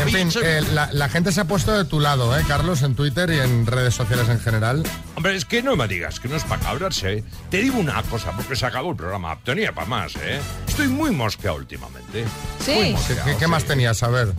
En 0.00 0.08
fin, 0.10 0.28
eh, 0.42 0.60
la, 0.72 0.88
la 0.92 1.08
gente 1.08 1.30
se 1.30 1.40
ha 1.40 1.44
puesto 1.44 1.70
de 1.72 1.84
tu 1.84 2.00
lado, 2.00 2.36
¿eh, 2.36 2.42
Carlos? 2.48 2.82
En 2.82 2.96
Twitter 2.96 3.30
y 3.30 3.38
en 3.38 3.64
redes 3.66 3.94
sociales 3.94 4.28
en 4.28 4.40
general. 4.40 4.82
Hombre, 5.14 5.36
es 5.36 5.44
que 5.44 5.62
no 5.62 5.76
me 5.76 5.86
digas 5.86 6.18
que 6.18 6.28
no 6.28 6.34
es 6.34 6.42
para 6.42 6.60
cabrarse. 6.60 7.18
¿eh? 7.18 7.24
Te 7.50 7.58
digo 7.58 7.78
una 7.78 8.02
cosa, 8.02 8.32
porque 8.32 8.56
se 8.56 8.66
acabó 8.66 8.90
el 8.90 8.96
programa. 8.96 9.38
Tenía 9.44 9.72
para 9.72 9.86
más, 9.86 10.16
¿eh? 10.16 10.40
Estoy 10.66 10.88
muy 10.88 11.12
mosqueado 11.12 11.58
últimamente. 11.58 12.24
Sí. 12.64 12.72
Muy 12.72 12.82
¿Qué, 12.86 12.92
mosqueado, 12.92 13.24
qué- 13.26 13.36
qué 13.36 13.46
más 13.46 13.62
sí. 13.62 13.68
tenías? 13.68 14.02
A 14.02 14.08
ver. 14.08 14.32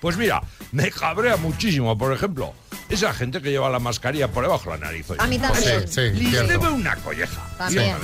Pues 0.00 0.16
mira, 0.16 0.40
me 0.70 0.90
cabrea 0.92 1.36
muchísimo, 1.36 1.98
por 1.98 2.12
ejemplo, 2.12 2.54
esa 2.90 3.12
gente 3.14 3.40
que 3.40 3.50
lleva 3.50 3.70
la 3.70 3.78
mascarilla 3.78 4.28
por 4.28 4.42
debajo 4.44 4.70
de 4.70 4.78
la 4.78 4.86
nariz. 4.86 5.08
oye. 5.10 5.20
A 5.22 5.26
mí 5.26 5.38
también. 5.38 5.88
Sí, 5.88 6.10
sí, 6.14 6.20
Les 6.20 6.48
debe 6.48 6.68
una 6.68 6.96
colleja. 6.96 7.40
También. 7.56 7.96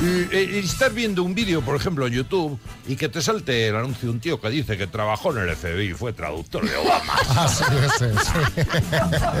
Y, 0.00 0.04
eh, 0.32 0.50
y 0.54 0.58
estar 0.58 0.92
viendo 0.92 1.24
un 1.24 1.34
vídeo, 1.34 1.60
por 1.60 1.74
ejemplo, 1.74 2.06
en 2.06 2.12
YouTube 2.12 2.56
y 2.86 2.94
que 2.94 3.08
te 3.08 3.20
salte 3.20 3.66
el 3.66 3.74
anuncio 3.74 4.08
de 4.08 4.10
un 4.12 4.20
tío 4.20 4.40
que 4.40 4.48
dice 4.48 4.76
que 4.76 4.86
trabajó 4.86 5.36
en 5.36 5.48
el 5.48 5.56
FBI 5.56 5.90
y 5.90 5.94
fue 5.94 6.12
traductor 6.12 6.68
de 6.68 6.76
Obama. 6.76 7.14
Ah, 7.30 7.48
sí, 7.48 7.64
ese, 7.84 8.12
sí. 8.12 8.68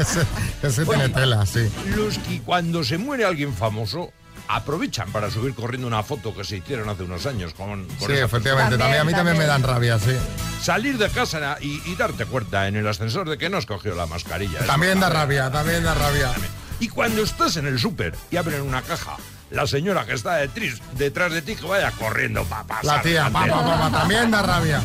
ese, 0.00 0.26
ese 0.66 0.84
tiene 0.84 1.08
tela, 1.10 1.46
sí. 1.46 1.68
Los 1.94 2.18
que 2.18 2.40
cuando 2.40 2.82
se 2.82 2.98
muere 2.98 3.24
alguien 3.24 3.54
famoso 3.54 4.12
aprovechan 4.48 5.10
para 5.12 5.30
subir 5.30 5.54
corriendo 5.54 5.86
una 5.86 6.02
foto 6.02 6.34
que 6.34 6.44
se 6.44 6.56
hicieron 6.56 6.88
hace 6.88 7.02
unos 7.02 7.26
años 7.26 7.54
con, 7.54 7.84
con 7.86 8.08
Sí, 8.08 8.14
esa 8.14 8.24
efectivamente. 8.24 8.78
También, 8.78 9.00
a 9.02 9.04
mí 9.04 9.12
también 9.12 9.38
me 9.38 9.46
dan 9.46 9.62
rabia, 9.62 9.98
sí. 9.98 10.16
Salir 10.62 10.98
de 10.98 11.08
casa 11.10 11.56
y, 11.60 11.80
y 11.86 11.94
darte 11.96 12.26
cuenta 12.26 12.66
en 12.66 12.76
el 12.76 12.86
ascensor 12.88 13.28
de 13.28 13.38
que 13.38 13.48
no 13.50 13.58
has 13.58 13.66
cogido 13.66 13.94
la 13.94 14.06
mascarilla. 14.06 14.58
Eso 14.58 14.66
También 14.66 14.98
da 15.00 15.08
rabia, 15.08 15.50
también 15.50 15.84
da 15.84 15.94
rabia. 15.94 16.32
Y 16.80 16.88
cuando 16.88 17.22
estás 17.22 17.56
en 17.56 17.66
el 17.66 17.78
súper 17.78 18.14
y 18.30 18.36
abren 18.36 18.62
una 18.62 18.82
caja, 18.82 19.16
la 19.50 19.66
señora 19.66 20.04
que 20.06 20.14
está 20.14 20.36
detrás, 20.36 20.80
detrás 20.96 21.32
de 21.32 21.42
ti 21.42 21.56
que 21.56 21.66
vaya 21.66 21.90
corriendo 21.92 22.44
para 22.44 22.64
pasar. 22.64 22.84
La 22.96 23.02
tía, 23.02 23.30
pa, 23.30 23.42
delante. 23.44 23.64
pa, 23.64 23.78
pa, 23.78 23.90
pa, 23.90 23.98
también 23.98 24.30
da 24.30 24.42
rabia. 24.42 24.80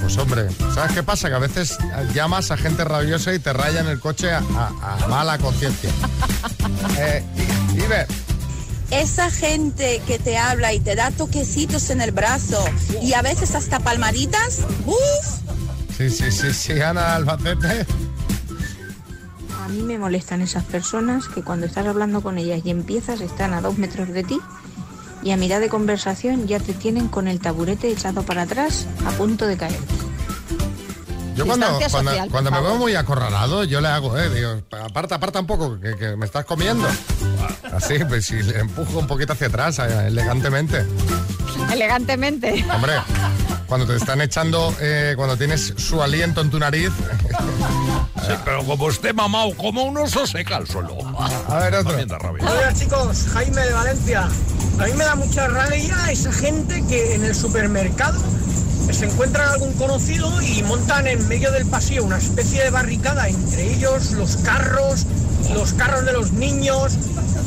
Pues 0.00 0.16
hombre, 0.18 0.48
¿sabes 0.74 0.92
qué 0.92 1.02
pasa? 1.02 1.28
Que 1.28 1.34
a 1.34 1.38
veces 1.38 1.76
llamas 2.14 2.50
a 2.50 2.56
gente 2.56 2.84
rabiosa 2.84 3.34
y 3.34 3.38
te 3.38 3.52
rayan 3.52 3.86
el 3.86 4.00
coche 4.00 4.32
a, 4.32 4.38
a- 4.56 5.04
a 5.04 5.06
mala 5.08 5.38
conciencia. 5.38 5.90
Eh, 6.98 7.22
Iber, 7.74 8.06
Esa 8.90 9.30
gente 9.30 10.00
que 10.06 10.18
te 10.18 10.36
habla 10.38 10.72
y 10.72 10.80
te 10.80 10.94
da 10.94 11.10
toquecitos 11.10 11.90
en 11.90 12.00
el 12.00 12.10
brazo 12.10 12.62
y 13.02 13.12
a 13.12 13.22
veces 13.22 13.54
hasta 13.54 13.80
palmaditas, 13.80 14.60
¡uf! 14.86 14.96
sí, 15.96 16.08
sí, 16.10 16.30
sí, 16.30 16.52
sí, 16.52 16.80
Ana 16.80 17.14
Albacete. 17.16 17.86
A 19.62 19.68
mí 19.68 19.82
me 19.82 19.98
molestan 19.98 20.40
esas 20.40 20.64
personas 20.64 21.28
que 21.28 21.42
cuando 21.42 21.66
estás 21.66 21.86
hablando 21.86 22.22
con 22.22 22.38
ellas 22.38 22.60
y 22.64 22.70
empiezas 22.70 23.20
están 23.20 23.52
a 23.52 23.60
dos 23.60 23.76
metros 23.78 24.08
de 24.08 24.24
ti 24.24 24.40
y 25.22 25.32
a 25.32 25.36
mitad 25.36 25.60
de 25.60 25.68
conversación 25.68 26.46
ya 26.46 26.58
te 26.58 26.72
tienen 26.72 27.08
con 27.08 27.28
el 27.28 27.40
taburete 27.40 27.88
echado 27.90 28.22
para 28.22 28.42
atrás 28.42 28.86
a 29.06 29.10
punto 29.10 29.46
de 29.46 29.56
caer. 29.56 29.78
Yo 31.34 31.46
cuando, 31.46 31.66
cuando, 32.30 32.50
me 32.50 32.60
veo 32.60 32.74
muy 32.74 32.94
acorralado, 32.96 33.64
yo 33.64 33.80
le 33.80 33.88
hago, 33.88 34.18
eh, 34.18 34.28
digo, 34.28 34.62
aparta, 34.78 35.14
aparta 35.14 35.40
un 35.40 35.46
poco, 35.46 35.80
que, 35.80 35.96
que 35.96 36.16
me 36.16 36.26
estás 36.26 36.44
comiendo. 36.44 36.86
Así, 37.72 37.98
pues 38.06 38.26
si 38.26 38.42
le 38.42 38.58
empujo 38.58 38.98
un 38.98 39.06
poquito 39.06 39.32
hacia 39.32 39.46
atrás, 39.46 39.78
eh, 39.78 40.08
elegantemente. 40.08 40.84
Elegantemente. 41.72 42.64
Hombre, 42.74 42.94
cuando 43.66 43.86
te 43.86 43.96
están 43.96 44.20
echando, 44.20 44.74
eh, 44.80 45.14
cuando 45.16 45.36
tienes 45.36 45.72
su 45.76 46.02
aliento 46.02 46.40
en 46.40 46.50
tu 46.50 46.58
nariz. 46.58 46.90
Sí, 48.26 48.32
pero 48.44 48.64
como 48.64 48.90
esté 48.90 49.12
mamado 49.12 49.56
como 49.56 49.84
un 49.84 49.96
oso, 49.98 50.26
se 50.26 50.44
cae 50.44 50.58
al 50.58 50.66
suelo. 50.66 50.96
A 51.48 51.58
ver, 51.58 51.74
otro. 51.74 51.96
Hola 52.40 52.74
chicos, 52.74 53.26
Jaime 53.32 53.62
de 53.62 53.72
Valencia. 53.72 54.28
A 54.78 54.84
mí 54.84 54.92
me 54.94 55.04
da 55.04 55.14
mucha 55.14 55.46
rabia 55.48 55.96
esa 56.10 56.32
gente 56.32 56.84
que 56.86 57.14
en 57.14 57.24
el 57.24 57.34
supermercado 57.34 58.20
se 58.92 59.04
encuentran 59.06 59.48
algún 59.50 59.72
conocido 59.74 60.40
y 60.42 60.62
montan 60.62 61.06
en 61.06 61.26
medio 61.28 61.52
del 61.52 61.66
pasillo 61.66 62.04
una 62.04 62.18
especie 62.18 62.62
de 62.64 62.70
barricada 62.70 63.28
entre 63.28 63.74
ellos, 63.74 64.12
los 64.12 64.36
carros, 64.38 65.06
los 65.52 65.72
carros 65.74 66.04
de 66.04 66.12
los 66.12 66.32
niños, 66.32 66.94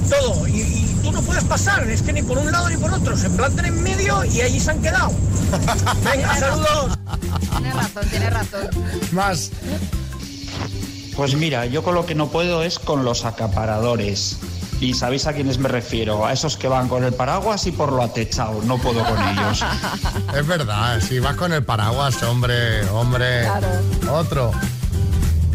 todo. 0.09 0.47
Y, 0.47 0.61
y 0.61 0.99
tú 1.03 1.11
no 1.11 1.21
puedes 1.21 1.43
pasar, 1.43 1.87
es 1.89 2.01
que 2.01 2.13
ni 2.13 2.21
por 2.21 2.37
un 2.37 2.51
lado 2.51 2.69
ni 2.69 2.77
por 2.77 2.93
otro. 2.93 3.17
Se 3.17 3.29
plantan 3.29 3.65
en 3.65 3.83
medio 3.83 4.23
y 4.25 4.41
allí 4.41 4.59
se 4.59 4.71
han 4.71 4.81
quedado. 4.81 5.11
Venga, 6.03 6.37
saludos. 6.37 6.97
Tiene 7.51 7.73
razón, 7.73 8.09
tiene 8.09 8.29
razón. 8.29 8.69
Más. 9.11 9.51
Pues 11.15 11.35
mira, 11.35 11.65
yo 11.67 11.83
con 11.83 11.93
lo 11.93 12.05
que 12.05 12.15
no 12.15 12.27
puedo 12.29 12.63
es 12.63 12.79
con 12.79 13.05
los 13.05 13.25
acaparadores. 13.25 14.37
Y 14.79 14.93
sabéis 14.95 15.27
a 15.27 15.33
quiénes 15.33 15.59
me 15.59 15.69
refiero, 15.69 16.25
a 16.25 16.33
esos 16.33 16.57
que 16.57 16.67
van 16.67 16.89
con 16.89 17.03
el 17.03 17.13
paraguas 17.13 17.65
y 17.67 17.71
por 17.71 17.91
lo 17.91 18.01
atechado, 18.01 18.61
no 18.63 18.77
puedo 18.77 19.03
con 19.05 19.17
ellos. 19.29 19.63
Es 20.37 20.47
verdad, 20.47 20.99
si 20.99 21.19
vas 21.19 21.35
con 21.35 21.53
el 21.53 21.63
paraguas, 21.63 22.21
hombre, 22.23 22.83
hombre. 22.89 23.47
Otro. 24.11 24.51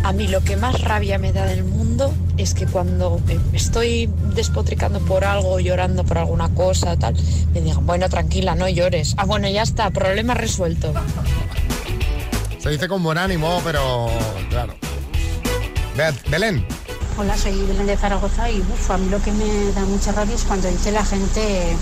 A 0.04 0.12
mí 0.12 0.28
lo 0.28 0.40
que 0.42 0.56
más 0.56 0.80
rabia 0.80 1.18
me 1.18 1.32
da 1.32 1.44
del 1.44 1.64
mundo 1.64 2.14
es 2.38 2.54
que 2.54 2.66
cuando 2.66 3.20
estoy 3.52 4.08
despotricando 4.34 5.00
por 5.00 5.24
algo, 5.24 5.58
llorando 5.58 6.04
por 6.04 6.18
alguna 6.18 6.48
cosa, 6.54 6.96
tal, 6.96 7.14
me 7.52 7.60
digan, 7.60 7.84
bueno, 7.84 8.08
tranquila, 8.08 8.54
no 8.54 8.68
llores. 8.68 9.14
Ah, 9.18 9.24
bueno, 9.24 9.48
ya 9.48 9.62
está, 9.62 9.90
problema 9.90 10.34
resuelto. 10.34 10.94
Se 12.58 12.70
dice 12.70 12.88
con 12.88 13.02
buen 13.02 13.18
ánimo, 13.18 13.60
pero 13.64 14.08
claro. 14.48 14.74
Belén. 16.30 16.64
Hola, 17.16 17.36
soy 17.36 17.60
Belén 17.66 17.86
de 17.86 17.96
Zaragoza 17.96 18.48
y 18.50 18.60
uf, 18.60 18.90
a 18.90 18.98
mí 18.98 19.08
lo 19.08 19.20
que 19.20 19.32
me 19.32 19.72
da 19.72 19.80
mucha 19.80 20.12
rabia 20.12 20.36
es 20.36 20.44
cuando 20.44 20.68
dice 20.68 20.92
la 20.92 21.04
gente 21.04 21.76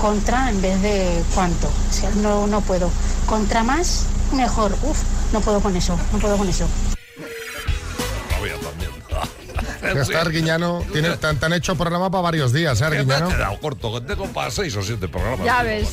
contra 0.00 0.48
en 0.48 0.62
vez 0.62 0.80
de 0.80 1.22
cuánto. 1.34 1.66
O 1.68 1.92
sea, 1.92 2.10
no, 2.22 2.46
no 2.46 2.62
puedo. 2.62 2.90
Contra 3.26 3.62
más, 3.62 4.06
mejor. 4.32 4.72
Uf, 4.82 4.98
no 5.32 5.40
puedo 5.40 5.60
con 5.60 5.76
eso, 5.76 5.98
no 6.12 6.18
puedo 6.18 6.38
con 6.38 6.48
eso. 6.48 6.66
Está 10.00 10.20
Arguiñano. 10.22 10.82
Tiene, 10.92 11.10
te, 11.16 11.26
han- 11.26 11.52
hecho 11.52 11.76
programa 11.76 12.10
para 12.10 12.22
varios 12.22 12.52
días, 12.52 12.80
¿eh, 12.80 12.86
he 13.00 13.60
corto, 13.60 14.02
tengo 14.02 14.26
para 14.28 14.50
seis 14.50 14.74
o 14.76 14.82
siete 14.82 15.08
programas. 15.08 15.44
Ya 15.44 15.62
ves. 15.62 15.88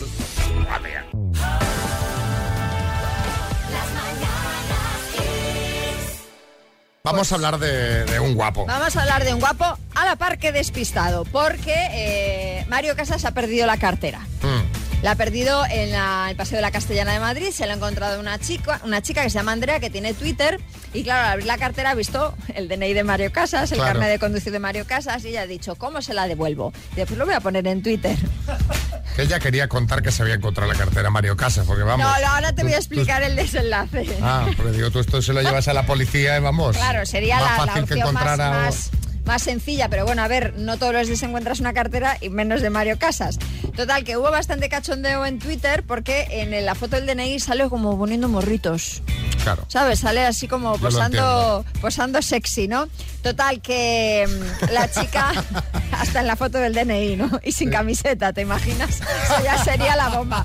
Vamos 7.12 7.32
a 7.32 7.36
hablar 7.36 7.58
de, 7.60 8.06
de 8.06 8.20
un 8.20 8.36
guapo. 8.36 8.66
Vamos 8.66 8.96
a 8.96 9.02
hablar 9.02 9.24
de 9.26 9.34
un 9.34 9.40
guapo 9.40 9.66
a 9.96 10.06
la 10.06 10.16
par 10.16 10.38
que 10.38 10.52
despistado, 10.52 11.26
porque 11.26 11.74
eh, 11.92 12.66
Mario 12.70 12.96
Casas 12.96 13.26
ha 13.26 13.32
perdido 13.32 13.66
la 13.68 13.78
cartera. 13.78 14.20
Mm. 14.42 15.04
La 15.04 15.12
ha 15.12 15.16
perdido 15.16 15.66
en 15.72 15.92
la- 15.92 16.28
el 16.30 16.36
Paseo 16.36 16.58
de 16.58 16.62
la 16.62 16.72
Castellana 16.72 17.14
de 17.14 17.20
Madrid, 17.22 17.52
se 17.52 17.66
la 17.66 17.74
ha 17.74 17.76
encontrado 17.78 18.20
una 18.20 18.38
chica, 18.38 18.82
una 18.84 19.02
chica 19.02 19.24
que 19.24 19.30
se 19.30 19.36
llama 19.40 19.54
Andrea, 19.54 19.80
que 19.80 19.90
tiene 19.90 20.14
Twitter, 20.14 20.60
y 20.94 21.04
claro, 21.04 21.26
al 21.26 21.32
abrir 21.34 21.46
la 21.48 21.58
cartera 21.58 21.92
ha 21.92 21.96
visto 21.96 22.36
el 22.54 22.68
DNI 22.68 22.94
de 22.94 23.04
Mario 23.06 23.32
Casas, 23.32 23.72
el 23.72 23.78
Claro. 23.78 23.94
carnet 23.94 24.10
de 24.12 24.20
conducir 24.20 24.52
de 24.52 24.60
Mario 24.60 24.86
Casas, 24.86 25.24
y 25.24 25.30
ella 25.30 25.42
ha 25.44 25.48
dicho, 25.48 25.76
¿cómo 25.76 26.02
se 26.02 26.14
la 26.14 26.28
devuelvo? 26.28 26.74
Y 26.94 26.96
después 26.98 27.18
lo 27.18 27.26
voy 27.26 27.34
a 27.34 27.40
poner 27.40 27.66
en 27.68 27.82
Twitter. 27.82 28.18
Ella 29.20 29.40
quería 29.40 29.68
contar 29.68 30.02
que 30.02 30.12
se 30.12 30.22
había 30.24 30.36
encontrado 30.36 30.72
la 30.72 30.78
cartera 30.78 31.10
Mario 31.10 31.36
Casas, 31.36 31.66
porque 31.66 31.84
vamos. 31.84 32.06
no, 32.08 32.20
no, 32.22 32.28
ahora 32.28 32.54
te 32.54 32.64
voy 32.64 32.72
a 32.74 32.76
tú- 32.78 32.82
explicar 32.82 33.22
el 33.24 33.36
desenlace. 33.36 34.18
Ah, 34.22 34.48
porque 34.56 34.72
digo, 34.72 34.90
tú 34.92 35.00
esto 35.00 35.22
se 35.22 35.34
lo 35.34 35.42
llevas 35.42 35.68
a 35.68 35.74
la 35.74 35.86
policía 35.86 36.38
y 36.38 36.42
vamos. 36.42 36.78
Claro, 36.78 37.06
sería 37.06 37.36
más 37.40 37.44
la, 37.46 37.66
la 37.66 37.66
fácil 37.74 37.86
que 37.86 37.96
más, 37.96 38.00
encontrar 38.10 38.42
a- 38.42 38.50
más, 38.52 38.90
más 39.30 39.44
sencilla, 39.44 39.90
pero 39.90 40.06
bueno, 40.06 40.24
a 40.24 40.28
ver, 40.28 40.56
no 40.58 40.78
todos 40.78 40.92
los 40.92 41.06
días 41.06 41.22
encuentras 41.22 41.60
una 41.60 41.72
cartera 41.72 42.18
y 42.20 42.30
menos 42.30 42.64
de 42.64 42.72
Mario 42.72 42.98
Casas. 42.98 43.38
Total, 43.76 44.04
que 44.04 44.18
hubo 44.18 44.32
bastante 44.32 44.70
cachondeo 44.70 45.24
en 45.24 45.38
Twitter 45.38 45.84
porque 45.86 46.26
en 46.32 46.66
la 46.66 46.74
foto 46.74 46.96
del 46.96 47.06
DNI 47.06 47.40
sale 47.40 47.70
como 47.70 47.96
poniendo 47.96 48.28
morritos. 48.28 49.04
Claro. 49.44 49.66
¿Sabes? 49.68 50.00
Sale 50.00 50.26
así 50.26 50.48
como 50.48 50.74
Yo 50.78 50.82
posando, 50.82 51.64
posando 51.80 52.24
sexy, 52.24 52.68
¿no? 52.68 52.88
Total, 53.22 53.62
que 53.62 54.28
mm, 54.28 54.74
la 54.74 54.90
chica, 54.90 55.32
hasta 55.92 56.22
en 56.22 56.26
la 56.26 56.36
foto 56.36 56.58
del 56.58 56.74
DNI, 56.74 57.16
¿no? 57.16 57.40
Y 57.44 57.52
sin 57.52 57.70
camiseta, 57.70 58.34
¿te 58.34 58.42
imaginas? 58.42 59.00
Eso 59.00 59.44
ya 59.44 59.64
sería 59.64 59.96
la 59.96 60.10
bomba. 60.10 60.44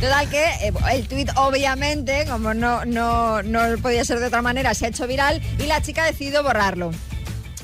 Total, 0.00 0.28
que 0.28 0.44
eh, 0.44 0.72
el 0.90 1.06
tuit, 1.06 1.30
obviamente, 1.36 2.26
como 2.28 2.52
no, 2.52 2.84
no, 2.84 3.44
no 3.44 3.60
podía 3.80 4.04
ser 4.04 4.18
de 4.18 4.26
otra 4.26 4.42
manera, 4.42 4.74
se 4.74 4.86
ha 4.86 4.88
hecho 4.88 5.06
viral 5.06 5.40
y 5.60 5.66
la 5.66 5.80
chica 5.82 6.02
ha 6.02 6.06
decidido 6.06 6.42
borrarlo 6.42 6.90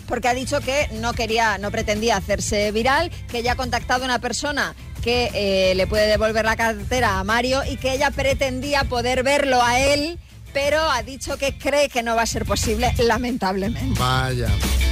porque 0.06 0.28
ha 0.28 0.34
dicho 0.34 0.60
que 0.60 0.88
no 1.00 1.12
quería, 1.12 1.58
no 1.58 1.70
pretendía 1.70 2.16
hacerse 2.16 2.70
viral, 2.72 3.10
que 3.28 3.38
ella 3.38 3.52
ha 3.52 3.56
contactado 3.56 4.02
a 4.02 4.04
una 4.06 4.18
persona 4.20 4.74
que 5.02 5.30
eh, 5.34 5.74
le 5.74 5.86
puede 5.86 6.06
devolver 6.06 6.44
la 6.44 6.56
cartera 6.56 7.18
a 7.18 7.24
Mario 7.24 7.62
y 7.70 7.76
que 7.76 7.92
ella 7.92 8.10
pretendía 8.10 8.84
poder 8.84 9.22
verlo 9.22 9.62
a 9.62 9.78
él, 9.80 10.18
pero 10.52 10.80
ha 10.90 11.02
dicho 11.02 11.36
que 11.36 11.58
cree 11.58 11.88
que 11.88 12.02
no 12.02 12.16
va 12.16 12.22
a 12.22 12.26
ser 12.26 12.44
posible, 12.44 12.92
lamentablemente. 12.98 13.98
Vaya, 14.00 14.48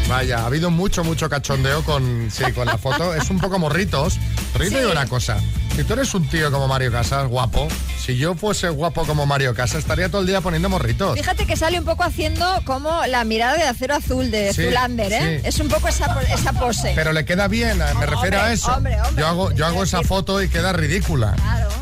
vaya, 0.08 0.40
ha 0.40 0.46
habido 0.46 0.70
mucho, 0.70 1.04
mucho 1.04 1.30
cachondeo 1.30 1.82
con, 1.84 2.30
sí, 2.30 2.44
con 2.52 2.66
la 2.66 2.76
foto. 2.78 3.14
Es 3.14 3.30
un 3.30 3.38
poco 3.38 3.58
morritos. 3.58 4.18
Pero 4.52 4.64
yo 4.64 4.70
te 4.70 4.76
Sí. 4.76 4.80
digo 4.82 4.92
una 4.92 5.06
cosa. 5.06 5.38
Si 5.76 5.84
tú 5.84 5.94
eres 5.94 6.12
un 6.14 6.28
tío 6.28 6.50
como 6.52 6.68
Mario 6.68 6.92
Casas, 6.92 7.26
guapo, 7.28 7.66
si 7.98 8.16
yo 8.18 8.34
fuese 8.34 8.68
guapo 8.68 9.06
como 9.06 9.24
Mario 9.24 9.54
Casas, 9.54 9.78
estaría 9.78 10.10
todo 10.10 10.20
el 10.20 10.26
día 10.26 10.42
poniendo 10.42 10.68
morritos. 10.68 11.16
Fíjate 11.16 11.46
que 11.46 11.56
sale 11.56 11.78
un 11.78 11.86
poco 11.86 12.04
haciendo 12.04 12.46
como 12.66 13.04
la 13.06 13.24
mirada 13.24 13.54
de 13.56 13.62
acero 13.64 13.94
azul 13.94 14.30
de 14.30 14.52
Sí, 14.52 14.64
Zulander, 14.64 15.12
¿eh? 15.12 15.40
sí. 15.42 15.48
Es 15.48 15.58
un 15.60 15.68
poco 15.68 15.88
esa, 15.88 16.20
esa 16.30 16.52
pose. 16.52 16.92
Pero 16.94 17.12
le 17.12 17.24
queda 17.24 17.48
bien, 17.48 17.80
eh, 17.80 17.84
me 17.98 18.04
refiero 18.04 18.38
a 18.40 18.52
eso. 18.52 18.70
hombre, 18.70 19.00
hombre. 19.00 19.22
yo 19.22 19.26
hago, 19.26 19.50
yo 19.52 19.64
hago 19.66 19.82
esa 19.82 20.02
foto 20.02 20.42
y 20.42 20.48
queda 20.48 20.74
ridícula. 20.74 21.34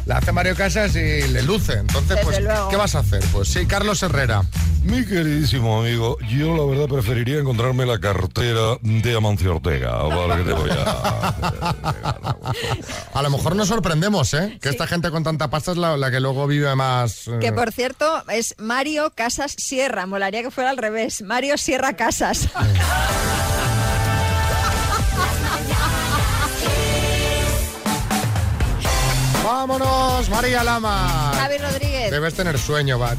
La 0.07 0.19
hace 0.19 0.31
Mario 0.33 0.55
Casas 0.55 0.95
y 0.95 1.27
le 1.29 1.43
luce. 1.43 1.73
Entonces, 1.75 2.11
Desde 2.11 2.25
pues, 2.25 2.41
luego. 2.43 2.69
¿qué 2.69 2.77
vas 2.77 2.95
a 2.95 3.01
hacer? 3.01 3.25
Pues 3.33 3.49
sí, 3.49 3.67
Carlos 3.67 4.03
Herrera. 4.05 4.43
Mi 4.83 5.05
queridísimo 5.05 5.81
amigo, 5.83 6.17
yo 6.31 6.57
la 6.57 6.65
verdad 6.65 6.87
preferiría 6.95 7.39
encontrarme 7.39 7.85
la 7.85 7.99
cartera 8.01 8.79
de 8.81 9.15
Amancio 9.17 9.57
Ortega. 9.57 9.91
Vale, 10.05 10.37
que 10.37 10.43
te 10.45 10.53
voy 10.55 10.71
a... 10.71 11.35
A 13.13 13.23
lo 13.23 13.31
mejor 13.31 13.57
nos 13.57 13.71
sorprendemos, 13.81 14.35
¿eh? 14.35 14.59
Que 14.61 14.69
esta 14.69 14.87
gente 14.87 15.11
con 15.11 15.25
tanta 15.25 15.49
pasta 15.49 15.71
es 15.73 15.79
la, 15.79 15.97
la 15.97 16.11
que 16.11 16.21
luego 16.21 16.47
vive 16.47 16.75
más... 16.77 17.27
eh, 17.29 17.39
Que 17.41 17.51
por 17.51 17.73
cierto 17.73 18.23
es 18.29 18.55
Mario 18.59 19.11
Casas 19.15 19.53
Sierra. 19.57 20.05
Molaría 20.05 20.43
que 20.43 20.51
fuera 20.51 20.69
al 20.69 20.77
revés. 20.77 21.23
Mario 21.23 21.57
Sierra 21.57 21.95
Casas. 21.95 22.49
¡Vámonos, 29.45 30.29
María 30.29 30.63
Lama! 30.63 31.33
Javi 31.35 31.59
Rodríguez. 31.59 31.90
Debes 32.11 32.35
tener 32.35 32.59
sueño, 32.59 32.99
va. 32.99 33.13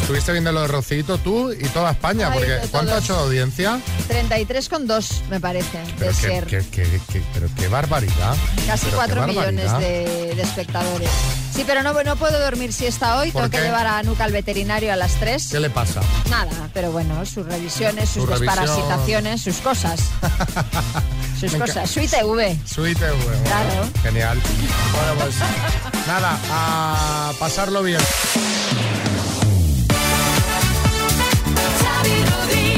Estuviste 0.00 0.32
viendo 0.32 0.52
lo 0.52 0.62
de 0.62 0.68
Rocito 0.68 1.16
tú 1.18 1.50
y 1.52 1.66
toda 1.68 1.92
España, 1.92 2.28
Ay, 2.30 2.34
porque 2.38 2.50
de 2.52 2.68
¿cuánto 2.68 2.94
ha 2.94 2.98
hecho 2.98 3.14
de 3.16 3.22
audiencia? 3.22 3.80
33,2 4.08 5.22
me 5.30 5.40
parece 5.40 5.78
de 5.78 5.84
Pero 5.98 6.10
qué, 6.12 6.14
ser. 6.14 6.46
qué- 6.46 7.22
pero 7.32 7.48
qué 7.58 7.68
barbaridad. 7.68 8.36
Casi 8.66 8.86
Pero 8.86 8.98
qué 9.00 9.12
4 9.12 9.26
millones 9.26 9.72
de, 9.78 10.34
de 10.36 10.42
espectadores. 10.42 11.08
Sí, 11.54 11.62
pero 11.66 11.82
no, 11.82 11.92
no 12.02 12.16
puedo 12.16 12.38
dormir 12.40 12.72
siesta 12.72 13.16
hoy. 13.18 13.30
¿Por 13.30 13.42
Tengo 13.48 13.52
que 13.62 13.66
llevar 13.66 13.86
a 13.86 14.02
Nuca 14.02 14.24
al 14.24 14.32
veterinario 14.32 14.92
a 14.92 14.96
las 14.96 15.12
3. 15.20 15.48
¿Qué 15.52 15.60
le 15.60 15.70
pasa? 15.70 16.00
Nada, 16.28 16.68
pero 16.74 16.90
bueno, 16.90 17.24
sus 17.24 17.46
revisiones, 17.46 18.10
sus 18.10 18.24
Su 18.24 18.26
revisión. 18.26 19.38
sus 19.38 19.56
cosas. 19.58 20.00
sus 21.40 21.52
Me 21.52 21.58
cosas. 21.60 21.88
Su 21.90 22.00
ITV. 22.00 22.58
Suite, 22.66 23.00
bueno, 23.10 23.42
Claro. 23.44 23.88
Genial. 24.02 24.38
Bueno, 24.40 25.20
pues 25.24 25.34
nada, 26.08 26.38
a 26.50 27.32
pasarlo 27.38 27.82
bien. 27.84 28.00
Xavi 31.80 32.16
Rodríguez. 32.30 32.73